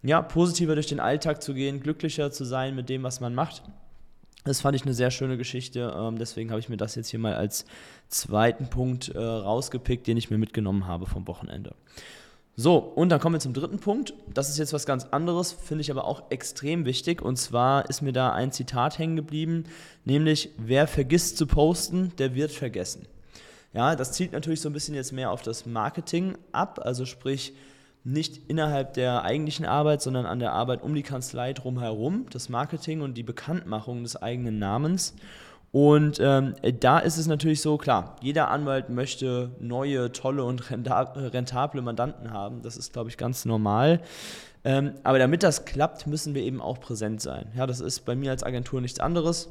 ja, 0.04 0.22
positiver 0.22 0.76
durch 0.76 0.88
den 0.88 1.00
Alltag 1.00 1.42
zu 1.42 1.54
gehen, 1.54 1.82
glücklicher 1.82 2.32
zu 2.32 2.46
sein 2.46 2.76
mit 2.76 2.90
dem, 2.90 3.04
was 3.04 3.20
man 3.20 3.34
macht. 3.34 3.64
Das 4.48 4.62
fand 4.62 4.76
ich 4.76 4.84
eine 4.84 4.94
sehr 4.94 5.12
schöne 5.12 5.38
Geschichte. 5.38 5.94
Ähm, 5.96 6.18
deswegen 6.18 6.52
habe 6.52 6.60
ich 6.60 6.70
mir 6.70 6.78
das 6.78 6.96
jetzt 6.96 7.10
hier 7.10 7.20
mal 7.20 7.36
als 7.36 7.66
zweiten 8.08 8.70
Punkt 8.70 9.10
äh, 9.10 9.20
rausgepickt, 9.20 10.08
den 10.08 10.16
ich 10.16 10.30
mir 10.30 10.38
mitgenommen 10.38 10.88
habe 10.88 11.06
vom 11.06 11.28
Wochenende. 11.28 11.76
So, 12.56 12.78
und 12.78 13.10
dann 13.10 13.20
kommen 13.20 13.36
wir 13.36 13.40
zum 13.40 13.54
dritten 13.54 13.80
Punkt. 13.80 14.14
Das 14.34 14.50
ist 14.50 14.58
jetzt 14.58 14.74
was 14.74 14.86
ganz 14.86 15.06
anderes, 15.12 15.52
finde 15.52 15.82
ich 15.82 15.92
aber 15.92 16.06
auch 16.06 16.32
extrem 16.32 16.86
wichtig. 16.86 17.22
Und 17.22 17.36
zwar 17.36 17.90
ist 17.90 18.02
mir 18.02 18.14
da 18.14 18.32
ein 18.32 18.52
Zitat 18.52 18.98
hängen 18.98 19.16
geblieben, 19.18 19.66
nämlich, 20.06 20.50
wer 20.58 20.88
vergisst 20.88 21.38
zu 21.38 21.46
posten, 21.46 22.14
der 22.18 22.34
wird 22.34 22.52
vergessen. 22.52 23.06
Ja, 23.74 23.96
das 23.96 24.14
zielt 24.14 24.32
natürlich 24.32 24.62
so 24.62 24.70
ein 24.70 24.74
bisschen 24.74 24.96
jetzt 24.96 25.12
mehr 25.12 25.30
auf 25.30 25.42
das 25.42 25.66
Marketing 25.66 26.38
ab, 26.52 26.80
also 26.82 27.06
sprich, 27.06 27.54
nicht 28.08 28.50
innerhalb 28.50 28.94
der 28.94 29.24
eigentlichen 29.24 29.66
Arbeit, 29.66 30.02
sondern 30.02 30.26
an 30.26 30.40
der 30.40 30.54
Arbeit 30.54 30.82
um 30.82 30.96
die 30.96 31.04
Kanzlei 31.04 31.52
drumherum, 31.52 32.26
das 32.32 32.48
Marketing 32.48 33.02
und 33.02 33.16
die 33.16 33.24
Bekanntmachung 33.24 34.04
des 34.04 34.16
eigenen 34.16 34.60
Namens. 34.60 35.14
Und 35.74 36.18
ähm, 36.22 36.56
da 36.80 37.00
ist 37.00 37.18
es 37.18 37.28
natürlich 37.28 37.62
so, 37.62 37.78
klar, 37.78 38.16
jeder 38.22 38.50
Anwalt 38.50 38.88
möchte 38.88 39.52
neue, 39.60 40.14
tolle 40.14 40.46
und 40.46 40.72
rentable 40.72 41.82
Mandanten 41.82 42.32
haben. 42.32 42.62
Das 42.62 42.78
ist, 42.78 42.94
glaube 42.94 43.10
ich, 43.10 43.18
ganz 43.18 43.44
normal. 43.44 44.02
Ähm, 44.64 44.94
aber 45.04 45.20
damit 45.20 45.44
das 45.44 45.66
klappt, 45.66 46.08
müssen 46.08 46.34
wir 46.34 46.44
eben 46.44 46.62
auch 46.62 46.80
präsent 46.80 47.22
sein. 47.22 47.52
Ja, 47.58 47.68
das 47.68 47.82
ist 47.82 48.06
bei 48.06 48.16
mir 48.16 48.32
als 48.32 48.44
Agentur 48.44 48.80
nichts 48.80 49.02
anderes. 49.02 49.50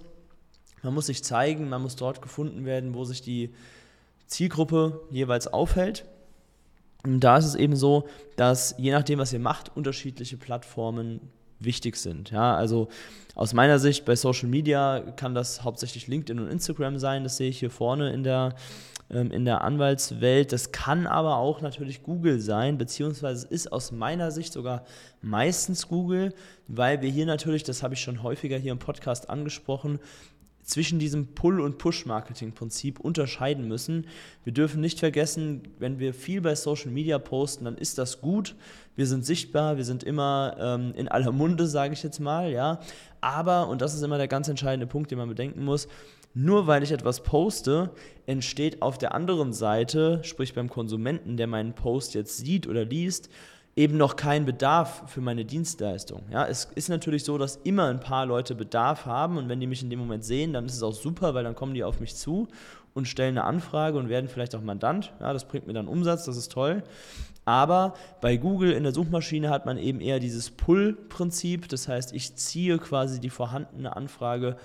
Man 0.82 0.94
muss 0.94 1.06
sich 1.06 1.22
zeigen, 1.22 1.68
man 1.68 1.82
muss 1.82 1.96
dort 1.96 2.22
gefunden 2.22 2.64
werden, 2.64 2.94
wo 2.94 3.04
sich 3.04 3.20
die 3.20 3.52
Zielgruppe 4.26 5.02
jeweils 5.10 5.46
aufhält. 5.46 6.06
Da 7.06 7.36
ist 7.36 7.44
es 7.44 7.54
eben 7.54 7.76
so, 7.76 8.06
dass 8.36 8.74
je 8.78 8.90
nachdem, 8.90 9.18
was 9.18 9.32
ihr 9.32 9.38
macht, 9.38 9.76
unterschiedliche 9.76 10.36
Plattformen 10.36 11.20
wichtig 11.58 11.96
sind. 11.96 12.30
Ja, 12.30 12.54
also 12.54 12.88
aus 13.34 13.54
meiner 13.54 13.78
Sicht 13.78 14.04
bei 14.04 14.16
Social 14.16 14.48
Media 14.48 15.00
kann 15.16 15.34
das 15.34 15.62
hauptsächlich 15.64 16.06
LinkedIn 16.06 16.42
und 16.42 16.50
Instagram 16.50 16.98
sein. 16.98 17.22
Das 17.22 17.36
sehe 17.36 17.50
ich 17.50 17.58
hier 17.58 17.70
vorne 17.70 18.12
in 18.12 18.22
der, 18.22 18.54
ähm, 19.10 19.30
in 19.30 19.44
der 19.44 19.62
Anwaltswelt. 19.62 20.52
Das 20.52 20.72
kann 20.72 21.06
aber 21.06 21.36
auch 21.36 21.60
natürlich 21.60 22.02
Google 22.02 22.40
sein, 22.40 22.78
beziehungsweise 22.78 23.46
ist 23.48 23.72
aus 23.72 23.92
meiner 23.92 24.30
Sicht 24.30 24.52
sogar 24.52 24.84
meistens 25.22 25.88
Google, 25.88 26.34
weil 26.68 27.02
wir 27.02 27.10
hier 27.10 27.26
natürlich, 27.26 27.62
das 27.62 27.82
habe 27.82 27.94
ich 27.94 28.00
schon 28.00 28.22
häufiger 28.22 28.58
hier 28.58 28.72
im 28.72 28.78
Podcast 28.78 29.30
angesprochen, 29.30 29.98
zwischen 30.66 30.98
diesem 30.98 31.28
Pull- 31.28 31.60
und 31.60 31.78
Push-Marketing-Prinzip 31.78 32.98
unterscheiden 33.00 33.68
müssen. 33.68 34.06
Wir 34.44 34.52
dürfen 34.52 34.80
nicht 34.80 34.98
vergessen, 34.98 35.62
wenn 35.78 36.00
wir 36.00 36.12
viel 36.12 36.40
bei 36.40 36.56
Social 36.56 36.90
Media 36.90 37.18
posten, 37.18 37.64
dann 37.64 37.78
ist 37.78 37.98
das 37.98 38.20
gut. 38.20 38.56
Wir 38.96 39.06
sind 39.06 39.24
sichtbar, 39.24 39.76
wir 39.76 39.84
sind 39.84 40.02
immer 40.02 40.56
ähm, 40.58 40.92
in 40.96 41.06
aller 41.08 41.30
Munde, 41.30 41.68
sage 41.68 41.94
ich 41.94 42.02
jetzt 42.02 42.18
mal, 42.18 42.50
ja. 42.50 42.80
Aber, 43.20 43.68
und 43.68 43.80
das 43.80 43.94
ist 43.94 44.02
immer 44.02 44.18
der 44.18 44.28
ganz 44.28 44.48
entscheidende 44.48 44.88
Punkt, 44.88 45.10
den 45.12 45.18
man 45.18 45.28
bedenken 45.28 45.64
muss, 45.64 45.86
nur 46.34 46.66
weil 46.66 46.82
ich 46.82 46.90
etwas 46.90 47.22
poste, 47.22 47.92
entsteht 48.26 48.82
auf 48.82 48.98
der 48.98 49.14
anderen 49.14 49.52
Seite, 49.52 50.20
sprich 50.24 50.52
beim 50.52 50.68
Konsumenten, 50.68 51.36
der 51.36 51.46
meinen 51.46 51.74
Post 51.74 52.14
jetzt 52.14 52.38
sieht 52.38 52.66
oder 52.66 52.84
liest, 52.84 53.30
eben 53.76 53.98
noch 53.98 54.16
kein 54.16 54.46
Bedarf 54.46 55.02
für 55.06 55.20
meine 55.20 55.44
Dienstleistung. 55.44 56.22
Ja, 56.30 56.46
es 56.46 56.64
ist 56.74 56.88
natürlich 56.88 57.24
so, 57.24 57.36
dass 57.36 57.56
immer 57.56 57.88
ein 57.88 58.00
paar 58.00 58.24
Leute 58.24 58.54
Bedarf 58.54 59.04
haben 59.04 59.36
und 59.36 59.50
wenn 59.50 59.60
die 59.60 59.66
mich 59.66 59.82
in 59.82 59.90
dem 59.90 59.98
Moment 59.98 60.24
sehen, 60.24 60.54
dann 60.54 60.64
ist 60.64 60.76
es 60.76 60.82
auch 60.82 60.94
super, 60.94 61.34
weil 61.34 61.44
dann 61.44 61.54
kommen 61.54 61.74
die 61.74 61.84
auf 61.84 62.00
mich 62.00 62.16
zu 62.16 62.48
und 62.94 63.06
stellen 63.06 63.36
eine 63.36 63.44
Anfrage 63.44 63.98
und 63.98 64.08
werden 64.08 64.28
vielleicht 64.28 64.54
auch 64.54 64.62
Mandant. 64.62 65.12
Ja, 65.20 65.34
das 65.34 65.46
bringt 65.46 65.66
mir 65.66 65.74
dann 65.74 65.88
Umsatz, 65.88 66.24
das 66.24 66.38
ist 66.38 66.50
toll. 66.50 66.82
Aber 67.44 67.94
bei 68.22 68.38
Google 68.38 68.72
in 68.72 68.82
der 68.82 68.94
Suchmaschine 68.94 69.50
hat 69.50 69.66
man 69.66 69.76
eben 69.76 70.00
eher 70.00 70.18
dieses 70.18 70.50
Pull-Prinzip. 70.50 71.68
Das 71.68 71.86
heißt, 71.86 72.14
ich 72.14 72.34
ziehe 72.34 72.78
quasi 72.78 73.20
die 73.20 73.30
vorhandene 73.30 73.94
Anfrage 73.94 74.56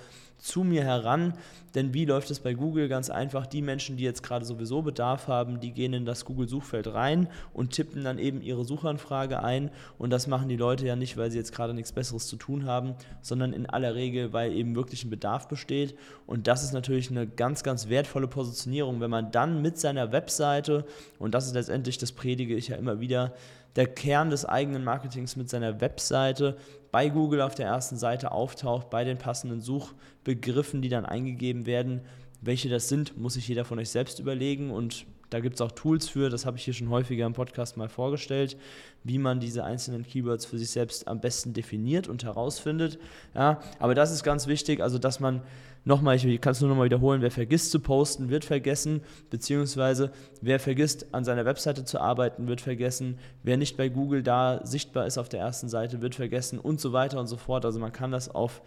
zu 0.42 0.64
mir 0.64 0.84
heran. 0.84 1.34
Denn 1.74 1.94
wie 1.94 2.04
läuft 2.04 2.30
es 2.30 2.40
bei 2.40 2.52
Google? 2.52 2.88
Ganz 2.88 3.08
einfach, 3.08 3.46
die 3.46 3.62
Menschen, 3.62 3.96
die 3.96 4.04
jetzt 4.04 4.22
gerade 4.22 4.44
sowieso 4.44 4.82
Bedarf 4.82 5.28
haben, 5.28 5.60
die 5.60 5.72
gehen 5.72 5.94
in 5.94 6.04
das 6.04 6.24
Google-Suchfeld 6.24 6.92
rein 6.92 7.28
und 7.54 7.70
tippen 7.70 8.04
dann 8.04 8.18
eben 8.18 8.42
ihre 8.42 8.64
Suchanfrage 8.64 9.42
ein. 9.42 9.70
Und 9.98 10.10
das 10.10 10.26
machen 10.26 10.48
die 10.48 10.56
Leute 10.56 10.86
ja 10.86 10.96
nicht, 10.96 11.16
weil 11.16 11.30
sie 11.30 11.38
jetzt 11.38 11.54
gerade 11.54 11.72
nichts 11.72 11.92
Besseres 11.92 12.26
zu 12.26 12.36
tun 12.36 12.66
haben, 12.66 12.94
sondern 13.22 13.52
in 13.52 13.66
aller 13.66 13.94
Regel, 13.94 14.32
weil 14.32 14.52
eben 14.52 14.74
wirklich 14.74 15.04
ein 15.04 15.10
Bedarf 15.10 15.48
besteht. 15.48 15.96
Und 16.26 16.46
das 16.46 16.62
ist 16.64 16.72
natürlich 16.72 17.10
eine 17.10 17.26
ganz, 17.26 17.62
ganz 17.62 17.88
wertvolle 17.88 18.28
Positionierung, 18.28 19.00
wenn 19.00 19.10
man 19.10 19.30
dann 19.30 19.62
mit 19.62 19.78
seiner 19.78 20.12
Webseite, 20.12 20.84
und 21.18 21.34
das 21.34 21.46
ist 21.46 21.54
letztendlich, 21.54 21.98
das 21.98 22.12
predige 22.12 22.54
ich 22.54 22.68
ja 22.68 22.76
immer 22.76 23.00
wieder, 23.00 23.32
der 23.76 23.86
Kern 23.86 24.30
des 24.30 24.44
eigenen 24.44 24.84
Marketings 24.84 25.36
mit 25.36 25.48
seiner 25.48 25.80
Webseite 25.80 26.56
bei 26.90 27.08
Google 27.08 27.40
auf 27.40 27.54
der 27.54 27.66
ersten 27.66 27.96
Seite 27.96 28.32
auftaucht, 28.32 28.90
bei 28.90 29.04
den 29.04 29.18
passenden 29.18 29.60
Suchbegriffen, 29.60 30.82
die 30.82 30.90
dann 30.90 31.06
eingegeben 31.06 31.66
werden. 31.66 32.02
Welche 32.40 32.68
das 32.68 32.88
sind, 32.88 33.16
muss 33.16 33.34
sich 33.34 33.48
jeder 33.48 33.64
von 33.64 33.78
euch 33.78 33.90
selbst 33.90 34.18
überlegen 34.18 34.70
und 34.70 35.06
da 35.32 35.40
gibt 35.40 35.54
es 35.54 35.60
auch 35.62 35.72
Tools 35.72 36.08
für, 36.08 36.28
das 36.28 36.44
habe 36.44 36.58
ich 36.58 36.64
hier 36.64 36.74
schon 36.74 36.90
häufiger 36.90 37.24
im 37.24 37.32
Podcast 37.32 37.78
mal 37.78 37.88
vorgestellt, 37.88 38.58
wie 39.02 39.16
man 39.16 39.40
diese 39.40 39.64
einzelnen 39.64 40.02
Keywords 40.02 40.44
für 40.44 40.58
sich 40.58 40.70
selbst 40.70 41.08
am 41.08 41.20
besten 41.20 41.54
definiert 41.54 42.06
und 42.06 42.22
herausfindet. 42.22 42.98
Ja, 43.34 43.62
aber 43.78 43.94
das 43.94 44.12
ist 44.12 44.24
ganz 44.24 44.46
wichtig, 44.46 44.80
also 44.82 44.98
dass 44.98 45.20
man 45.20 45.40
nochmal, 45.84 46.16
ich 46.16 46.40
kann 46.40 46.52
es 46.52 46.60
nur 46.60 46.70
nochmal 46.70 46.86
wiederholen, 46.86 47.22
wer 47.22 47.30
vergisst 47.30 47.70
zu 47.70 47.80
posten, 47.80 48.30
wird 48.30 48.44
vergessen, 48.44 49.02
beziehungsweise 49.30 50.12
wer 50.40 50.60
vergisst, 50.60 51.06
an 51.12 51.24
seiner 51.24 51.44
Webseite 51.44 51.84
zu 51.84 52.00
arbeiten, 52.00 52.48
wird 52.48 52.60
vergessen, 52.60 53.18
wer 53.42 53.56
nicht 53.56 53.76
bei 53.76 53.88
Google 53.88 54.22
da 54.22 54.60
sichtbar 54.64 55.06
ist 55.06 55.18
auf 55.18 55.28
der 55.28 55.40
ersten 55.40 55.68
Seite, 55.68 56.02
wird 56.02 56.14
vergessen 56.14 56.58
und 56.58 56.80
so 56.80 56.92
weiter 56.92 57.18
und 57.18 57.26
so 57.26 57.36
fort. 57.36 57.64
Also 57.64 57.80
man 57.80 57.92
kann 57.92 58.12
das 58.12 58.28
auf 58.28 58.62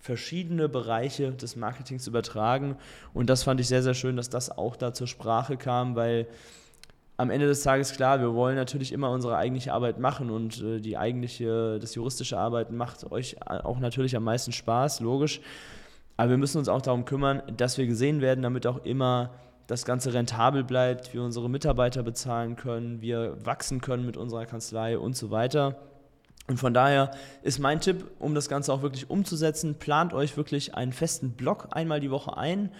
verschiedene 0.00 0.68
Bereiche 0.68 1.32
des 1.32 1.56
Marketings 1.56 2.06
übertragen. 2.06 2.76
Und 3.14 3.28
das 3.28 3.42
fand 3.42 3.60
ich 3.60 3.68
sehr, 3.68 3.82
sehr 3.82 3.94
schön, 3.94 4.16
dass 4.16 4.30
das 4.30 4.56
auch 4.56 4.76
da 4.76 4.94
zur 4.94 5.06
Sprache 5.06 5.56
kam, 5.56 5.96
weil 5.96 6.26
am 7.16 7.30
Ende 7.30 7.46
des 7.46 7.62
Tages 7.62 7.92
klar, 7.92 8.20
wir 8.20 8.32
wollen 8.34 8.54
natürlich 8.54 8.92
immer 8.92 9.10
unsere 9.10 9.36
eigentliche 9.36 9.72
Arbeit 9.72 9.98
machen 9.98 10.30
und 10.30 10.62
äh, 10.62 10.80
die 10.80 10.96
eigentliche, 10.96 11.80
das 11.80 11.96
juristische 11.96 12.38
Arbeiten 12.38 12.76
macht 12.76 13.10
euch 13.10 13.36
auch 13.44 13.80
natürlich 13.80 14.14
am 14.14 14.22
meisten 14.22 14.52
Spaß, 14.52 15.00
logisch. 15.00 15.40
Aber 16.18 16.30
wir 16.30 16.36
müssen 16.36 16.58
uns 16.58 16.68
auch 16.68 16.82
darum 16.82 17.04
kümmern, 17.04 17.42
dass 17.56 17.78
wir 17.78 17.86
gesehen 17.86 18.20
werden, 18.20 18.42
damit 18.42 18.66
auch 18.66 18.84
immer 18.84 19.30
das 19.68 19.84
Ganze 19.84 20.12
rentabel 20.12 20.64
bleibt, 20.64 21.14
wir 21.14 21.22
unsere 21.22 21.48
Mitarbeiter 21.48 22.02
bezahlen 22.02 22.56
können, 22.56 23.00
wir 23.00 23.36
wachsen 23.44 23.80
können 23.80 24.04
mit 24.04 24.16
unserer 24.16 24.44
Kanzlei 24.44 24.98
und 24.98 25.16
so 25.16 25.30
weiter. 25.30 25.76
Und 26.48 26.58
von 26.58 26.74
daher 26.74 27.12
ist 27.42 27.60
mein 27.60 27.80
Tipp, 27.80 28.04
um 28.18 28.34
das 28.34 28.48
Ganze 28.48 28.72
auch 28.72 28.82
wirklich 28.82 29.08
umzusetzen, 29.10 29.76
plant 29.76 30.12
euch 30.12 30.36
wirklich 30.36 30.74
einen 30.74 30.92
festen 30.92 31.32
Block 31.32 31.68
einmal 31.70 32.00
die 32.00 32.10
Woche 32.10 32.36
ein. 32.36 32.70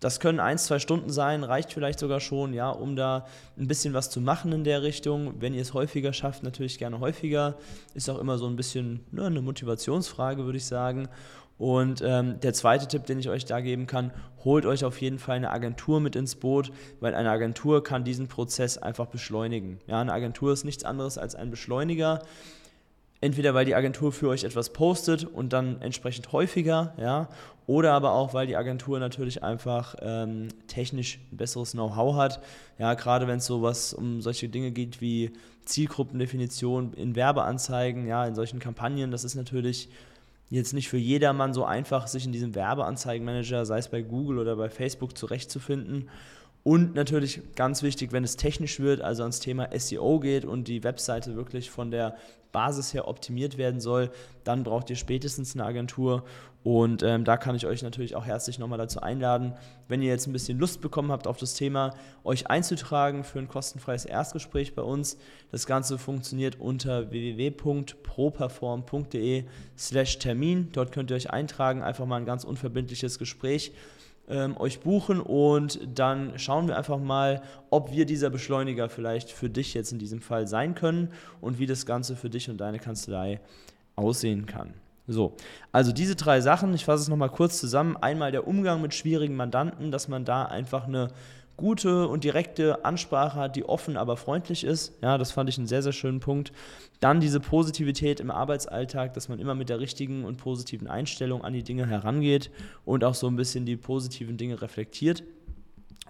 Das 0.00 0.20
können 0.20 0.38
ein, 0.38 0.58
zwei 0.58 0.78
Stunden 0.78 1.08
sein, 1.08 1.44
reicht 1.44 1.72
vielleicht 1.72 2.00
sogar 2.00 2.20
schon, 2.20 2.52
ja, 2.52 2.68
um 2.68 2.96
da 2.96 3.24
ein 3.56 3.68
bisschen 3.68 3.94
was 3.94 4.10
zu 4.10 4.20
machen 4.20 4.52
in 4.52 4.64
der 4.64 4.82
Richtung. 4.82 5.40
Wenn 5.40 5.54
ihr 5.54 5.62
es 5.62 5.72
häufiger 5.72 6.12
schafft, 6.12 6.42
natürlich 6.42 6.76
gerne 6.76 7.00
häufiger. 7.00 7.54
Ist 7.94 8.10
auch 8.10 8.18
immer 8.18 8.36
so 8.36 8.46
ein 8.46 8.56
bisschen 8.56 9.00
ne, 9.12 9.24
eine 9.24 9.40
Motivationsfrage, 9.40 10.44
würde 10.44 10.58
ich 10.58 10.66
sagen. 10.66 11.08
Und 11.56 12.02
ähm, 12.04 12.40
der 12.40 12.52
zweite 12.52 12.88
Tipp, 12.88 13.06
den 13.06 13.18
ich 13.18 13.28
euch 13.28 13.44
da 13.44 13.60
geben 13.60 13.86
kann, 13.86 14.12
holt 14.44 14.66
euch 14.66 14.84
auf 14.84 15.00
jeden 15.00 15.18
Fall 15.18 15.36
eine 15.36 15.50
Agentur 15.50 16.00
mit 16.00 16.16
ins 16.16 16.34
Boot, 16.34 16.72
weil 17.00 17.14
eine 17.14 17.30
Agentur 17.30 17.82
kann 17.84 18.04
diesen 18.04 18.28
Prozess 18.28 18.76
einfach 18.76 19.06
beschleunigen. 19.06 19.78
Ja, 19.86 20.00
eine 20.00 20.12
Agentur 20.12 20.52
ist 20.52 20.64
nichts 20.64 20.84
anderes 20.84 21.16
als 21.16 21.34
ein 21.34 21.50
Beschleuniger 21.50 22.22
Entweder 23.24 23.54
weil 23.54 23.64
die 23.64 23.74
Agentur 23.74 24.12
für 24.12 24.28
euch 24.28 24.44
etwas 24.44 24.74
postet 24.74 25.24
und 25.24 25.54
dann 25.54 25.80
entsprechend 25.80 26.30
häufiger, 26.32 26.92
ja, 26.98 27.30
oder 27.66 27.94
aber 27.94 28.12
auch, 28.12 28.34
weil 28.34 28.46
die 28.46 28.54
Agentur 28.54 29.00
natürlich 29.00 29.42
einfach 29.42 29.94
ähm, 30.02 30.48
technisch 30.66 31.20
ein 31.32 31.38
besseres 31.38 31.72
Know-how 31.72 32.16
hat. 32.16 32.42
Ja, 32.78 32.92
gerade 32.92 33.26
wenn 33.26 33.38
es 33.38 33.46
sowas 33.46 33.94
um 33.94 34.20
solche 34.20 34.50
Dinge 34.50 34.72
geht 34.72 35.00
wie 35.00 35.30
Zielgruppendefinition 35.64 36.92
in 36.92 37.16
Werbeanzeigen, 37.16 38.06
ja, 38.06 38.26
in 38.26 38.34
solchen 38.34 38.58
Kampagnen, 38.58 39.10
das 39.10 39.24
ist 39.24 39.36
natürlich 39.36 39.88
jetzt 40.50 40.72
nicht 40.72 40.88
für 40.88 40.98
jedermann 40.98 41.54
so 41.54 41.64
einfach, 41.64 42.06
sich 42.06 42.26
in 42.26 42.32
diesem 42.32 42.54
Werbeanzeigenmanager, 42.54 43.64
sei 43.66 43.78
es 43.78 43.88
bei 43.88 44.02
Google 44.02 44.38
oder 44.38 44.56
bei 44.56 44.68
Facebook, 44.68 45.16
zurechtzufinden. 45.16 46.08
Und 46.64 46.94
natürlich 46.94 47.40
ganz 47.56 47.82
wichtig, 47.82 48.12
wenn 48.12 48.24
es 48.24 48.36
technisch 48.36 48.80
wird, 48.80 49.02
also 49.02 49.22
ans 49.22 49.38
Thema 49.38 49.68
SEO 49.78 50.18
geht 50.18 50.46
und 50.46 50.66
die 50.66 50.82
Webseite 50.82 51.36
wirklich 51.36 51.70
von 51.70 51.90
der 51.90 52.16
Basis 52.52 52.94
her 52.94 53.06
optimiert 53.06 53.58
werden 53.58 53.80
soll, 53.80 54.10
dann 54.44 54.64
braucht 54.64 54.88
ihr 54.88 54.96
spätestens 54.96 55.54
eine 55.54 55.66
Agentur. 55.66 56.24
Und 56.62 57.02
ähm, 57.02 57.24
da 57.24 57.36
kann 57.36 57.54
ich 57.54 57.66
euch 57.66 57.82
natürlich 57.82 58.16
auch 58.16 58.24
herzlich 58.24 58.58
nochmal 58.58 58.78
dazu 58.78 59.02
einladen, 59.02 59.52
wenn 59.88 60.00
ihr 60.00 60.08
jetzt 60.08 60.26
ein 60.26 60.32
bisschen 60.32 60.58
Lust 60.58 60.80
bekommen 60.80 61.12
habt 61.12 61.26
auf 61.26 61.36
das 61.36 61.52
Thema, 61.52 61.92
euch 62.22 62.46
einzutragen 62.46 63.24
für 63.24 63.40
ein 63.40 63.48
kostenfreies 63.48 64.06
Erstgespräch 64.06 64.74
bei 64.74 64.80
uns. 64.80 65.18
Das 65.50 65.66
Ganze 65.66 65.98
funktioniert 65.98 66.58
unter 66.58 67.10
www.properform.de 67.10 69.44
slash 69.76 70.18
Termin. 70.18 70.70
Dort 70.72 70.92
könnt 70.92 71.10
ihr 71.10 71.16
euch 71.16 71.30
eintragen, 71.30 71.82
einfach 71.82 72.06
mal 72.06 72.16
ein 72.16 72.24
ganz 72.24 72.44
unverbindliches 72.44 73.18
Gespräch 73.18 73.72
ähm, 74.28 74.56
euch 74.56 74.80
buchen 74.80 75.20
und 75.20 75.80
dann 75.94 76.38
schauen 76.38 76.68
wir 76.68 76.76
einfach 76.76 76.98
mal, 76.98 77.42
ob 77.70 77.92
wir 77.92 78.06
dieser 78.06 78.30
Beschleuniger 78.30 78.88
vielleicht 78.88 79.30
für 79.30 79.50
dich 79.50 79.74
jetzt 79.74 79.92
in 79.92 79.98
diesem 79.98 80.20
Fall 80.20 80.46
sein 80.46 80.74
können 80.74 81.10
und 81.40 81.58
wie 81.58 81.66
das 81.66 81.86
Ganze 81.86 82.16
für 82.16 82.30
dich 82.30 82.48
und 82.48 82.58
deine 82.58 82.78
Kanzlei 82.78 83.40
aussehen 83.96 84.46
kann. 84.46 84.74
So, 85.06 85.34
also 85.70 85.92
diese 85.92 86.16
drei 86.16 86.40
Sachen, 86.40 86.72
ich 86.72 86.86
fasse 86.86 87.02
es 87.02 87.08
nochmal 87.08 87.28
kurz 87.28 87.60
zusammen. 87.60 87.96
Einmal 87.98 88.32
der 88.32 88.48
Umgang 88.48 88.80
mit 88.80 88.94
schwierigen 88.94 89.36
Mandanten, 89.36 89.90
dass 89.90 90.08
man 90.08 90.24
da 90.24 90.46
einfach 90.46 90.86
eine 90.86 91.08
gute 91.56 92.08
und 92.08 92.24
direkte 92.24 92.84
Ansprache 92.84 93.38
hat, 93.38 93.56
die 93.56 93.64
offen, 93.64 93.96
aber 93.96 94.16
freundlich 94.16 94.64
ist. 94.64 94.98
Ja, 95.02 95.18
das 95.18 95.30
fand 95.30 95.48
ich 95.48 95.58
einen 95.58 95.66
sehr, 95.66 95.82
sehr 95.82 95.92
schönen 95.92 96.20
Punkt. 96.20 96.52
Dann 97.00 97.20
diese 97.20 97.40
Positivität 97.40 98.20
im 98.20 98.30
Arbeitsalltag, 98.30 99.14
dass 99.14 99.28
man 99.28 99.38
immer 99.38 99.54
mit 99.54 99.68
der 99.68 99.80
richtigen 99.80 100.24
und 100.24 100.36
positiven 100.36 100.88
Einstellung 100.88 101.44
an 101.44 101.52
die 101.52 101.62
Dinge 101.62 101.86
herangeht 101.86 102.50
und 102.84 103.04
auch 103.04 103.14
so 103.14 103.28
ein 103.28 103.36
bisschen 103.36 103.66
die 103.66 103.76
positiven 103.76 104.36
Dinge 104.36 104.60
reflektiert. 104.60 105.22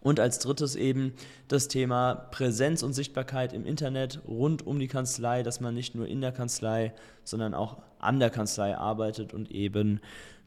Und 0.01 0.21
als 0.21 0.39
drittes 0.39 0.77
eben 0.77 1.15
das 1.49 1.67
Thema 1.69 2.15
Präsenz 2.15 2.83
und 2.83 2.93
Sichtbarkeit 2.93 3.55
im 3.55 3.65
Internet 3.65 4.21
rund 4.29 4.67
um 4.67 4.79
die 4.79 4.87
Kanzlei, 4.87 5.43
dass 5.43 5.61
man 5.61 5.75
nicht 5.75 5.95
nur 5.95 6.07
in 6.07 6.21
der 6.21 6.31
Kanzlei, 6.31 6.93
sondern 7.25 7.55
auch 7.55 7.79
an 8.01 8.21
der 8.21 8.29
Kanzlei 8.29 8.77
arbeitet 8.77 9.33
und 9.33 9.51
eben 9.51 10.01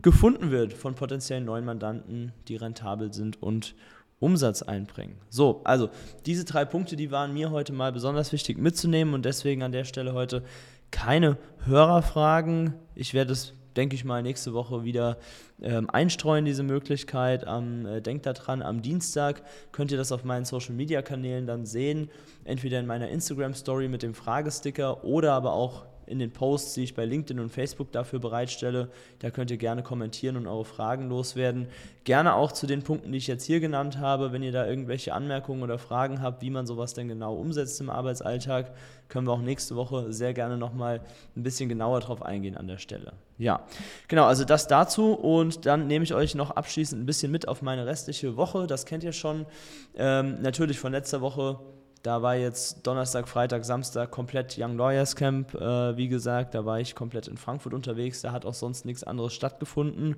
gefunden 0.04 0.52
wird 0.52 0.74
von 0.74 0.94
potenziellen 0.94 1.46
neuen 1.46 1.66
Mandanten, 1.66 2.34
die 2.48 2.56
rentabel 2.56 3.14
sind 3.14 3.42
und 3.42 3.74
Umsatz 4.20 4.64
einbringen. 4.64 5.16
So, 5.30 5.62
also 5.64 5.90
diese 6.26 6.46
drei 6.46 6.66
Punkte, 6.66 6.96
die 6.96 7.12
waren 7.12 7.34
mir 7.34 7.52
heute 7.52 7.74
mal 7.74 7.92
besonders 7.92 8.32
wichtig 8.32 8.58
mitzunehmen 8.58 9.14
und 9.14 9.26
deswegen 9.26 9.62
an 9.64 9.72
der 9.72 9.84
Stelle 9.84 10.14
heute 10.14 10.44
keine 10.92 11.38
Hörerfragen. 11.66 12.74
Ich 12.96 13.14
werde 13.14 13.34
es, 13.34 13.54
denke 13.76 13.96
ich 13.96 14.06
mal, 14.06 14.24
nächste 14.24 14.54
Woche 14.54 14.84
wieder 14.84 15.18
ähm, 15.62 15.90
einstreuen, 15.90 16.46
diese 16.46 16.64
Möglichkeit. 16.64 17.46
Am, 17.46 17.86
äh, 17.86 18.02
denkt 18.02 18.26
daran, 18.26 18.64
am 18.64 18.82
Dienstag 18.82 19.44
könnt 19.72 19.92
ihr 19.92 19.98
das 19.98 20.12
auf 20.12 20.24
meinen 20.24 20.46
Social 20.46 20.74
Media 20.74 21.02
Kanälen 21.04 21.46
dann 21.46 21.66
sehen. 21.66 22.10
Entweder 22.44 22.80
in 22.80 22.88
meiner 22.88 23.10
Instagram 23.10 23.54
Story 23.54 23.88
mit 23.88 24.02
dem 24.02 24.16
Fragesticker 24.16 25.04
oder 25.04 25.34
aber 25.34 25.54
auch 25.54 25.86
in 26.08 26.20
den 26.20 26.32
Posts, 26.32 26.74
die 26.76 26.84
ich 26.84 26.96
bei 26.96 27.06
LinkedIn 27.06 27.40
und 27.40 27.50
Facebook 27.50 27.92
dafür 27.92 28.20
bereitstelle. 28.20 28.90
Da 29.20 29.30
könnt 29.30 29.52
ihr 29.52 29.58
gerne 29.58 29.84
kommentieren 29.84 30.38
und 30.38 30.48
eure 30.48 30.66
Fragen 30.66 31.10
loswerden. 31.10 31.68
Gerne 32.04 32.34
auch 32.36 32.52
zu 32.52 32.66
den 32.66 32.82
Punkten, 32.82 33.12
die 33.12 33.18
ich 33.18 33.28
jetzt 33.28 33.46
hier 33.46 33.60
genannt 33.60 33.98
habe. 33.98 34.32
Wenn 34.32 34.42
ihr 34.42 34.52
da 34.52 34.66
irgendwelche 34.66 35.14
Anmerkungen 35.14 35.62
oder 35.64 35.78
Fragen 35.78 36.22
habt, 36.22 36.42
wie 36.42 36.50
man 36.50 36.66
sowas 36.66 36.94
denn 36.94 37.08
genau 37.08 37.36
umsetzt 37.36 37.80
im 37.82 37.90
Arbeitsalltag, 37.90 38.72
können 39.10 39.28
wir 39.28 39.34
auch 39.34 39.42
nächste 39.42 39.76
Woche 39.76 40.12
sehr 40.12 40.34
gerne 40.34 40.58
nochmal 40.58 41.02
ein 41.36 41.44
bisschen 41.44 41.70
genauer 41.70 42.00
drauf 42.00 42.22
eingehen 42.22 42.58
an 42.58 42.68
der 42.68 42.78
Stelle. 42.78 43.14
Ja, 43.38 43.66
genau, 44.08 44.26
also 44.26 44.46
das 44.46 44.68
dazu 44.68 45.14
und 45.14 45.66
dann 45.66 45.88
nehme 45.88 46.04
ich 46.04 46.14
euch 46.14 46.36
noch 46.36 46.52
abschließend 46.52 47.02
ein 47.02 47.06
bisschen 47.06 47.32
mit 47.32 47.48
auf 47.48 47.62
meine 47.62 47.86
restliche 47.86 48.36
Woche. 48.36 48.68
Das 48.68 48.86
kennt 48.86 49.04
ihr 49.04 49.14
schon. 49.14 49.46
Ähm, 49.96 50.42
natürlich 50.42 50.80
von 50.80 50.92
letzter 50.92 51.22
Woche 51.22 51.60
da 52.04 52.22
war 52.22 52.36
jetzt 52.36 52.86
Donnerstag, 52.86 53.28
Freitag, 53.28 53.66
Samstag 53.66 54.12
komplett 54.12 54.58
Young 54.58 54.78
Lawyers 54.78 55.16
Camp. 55.16 55.54
Äh, 55.56 55.98
wie 55.98 56.08
gesagt, 56.08 56.56
da 56.56 56.66
war 56.66 56.80
ich 56.80 56.96
komplett 56.96 57.28
in 57.28 57.38
Frankfurt 57.38 57.74
unterwegs. 57.74 58.22
Da 58.22 58.32
hat 58.32 58.46
auch 58.46 58.54
sonst 58.54 58.86
nichts 58.86 59.04
anderes 59.04 59.34
stattgefunden. 59.34 60.16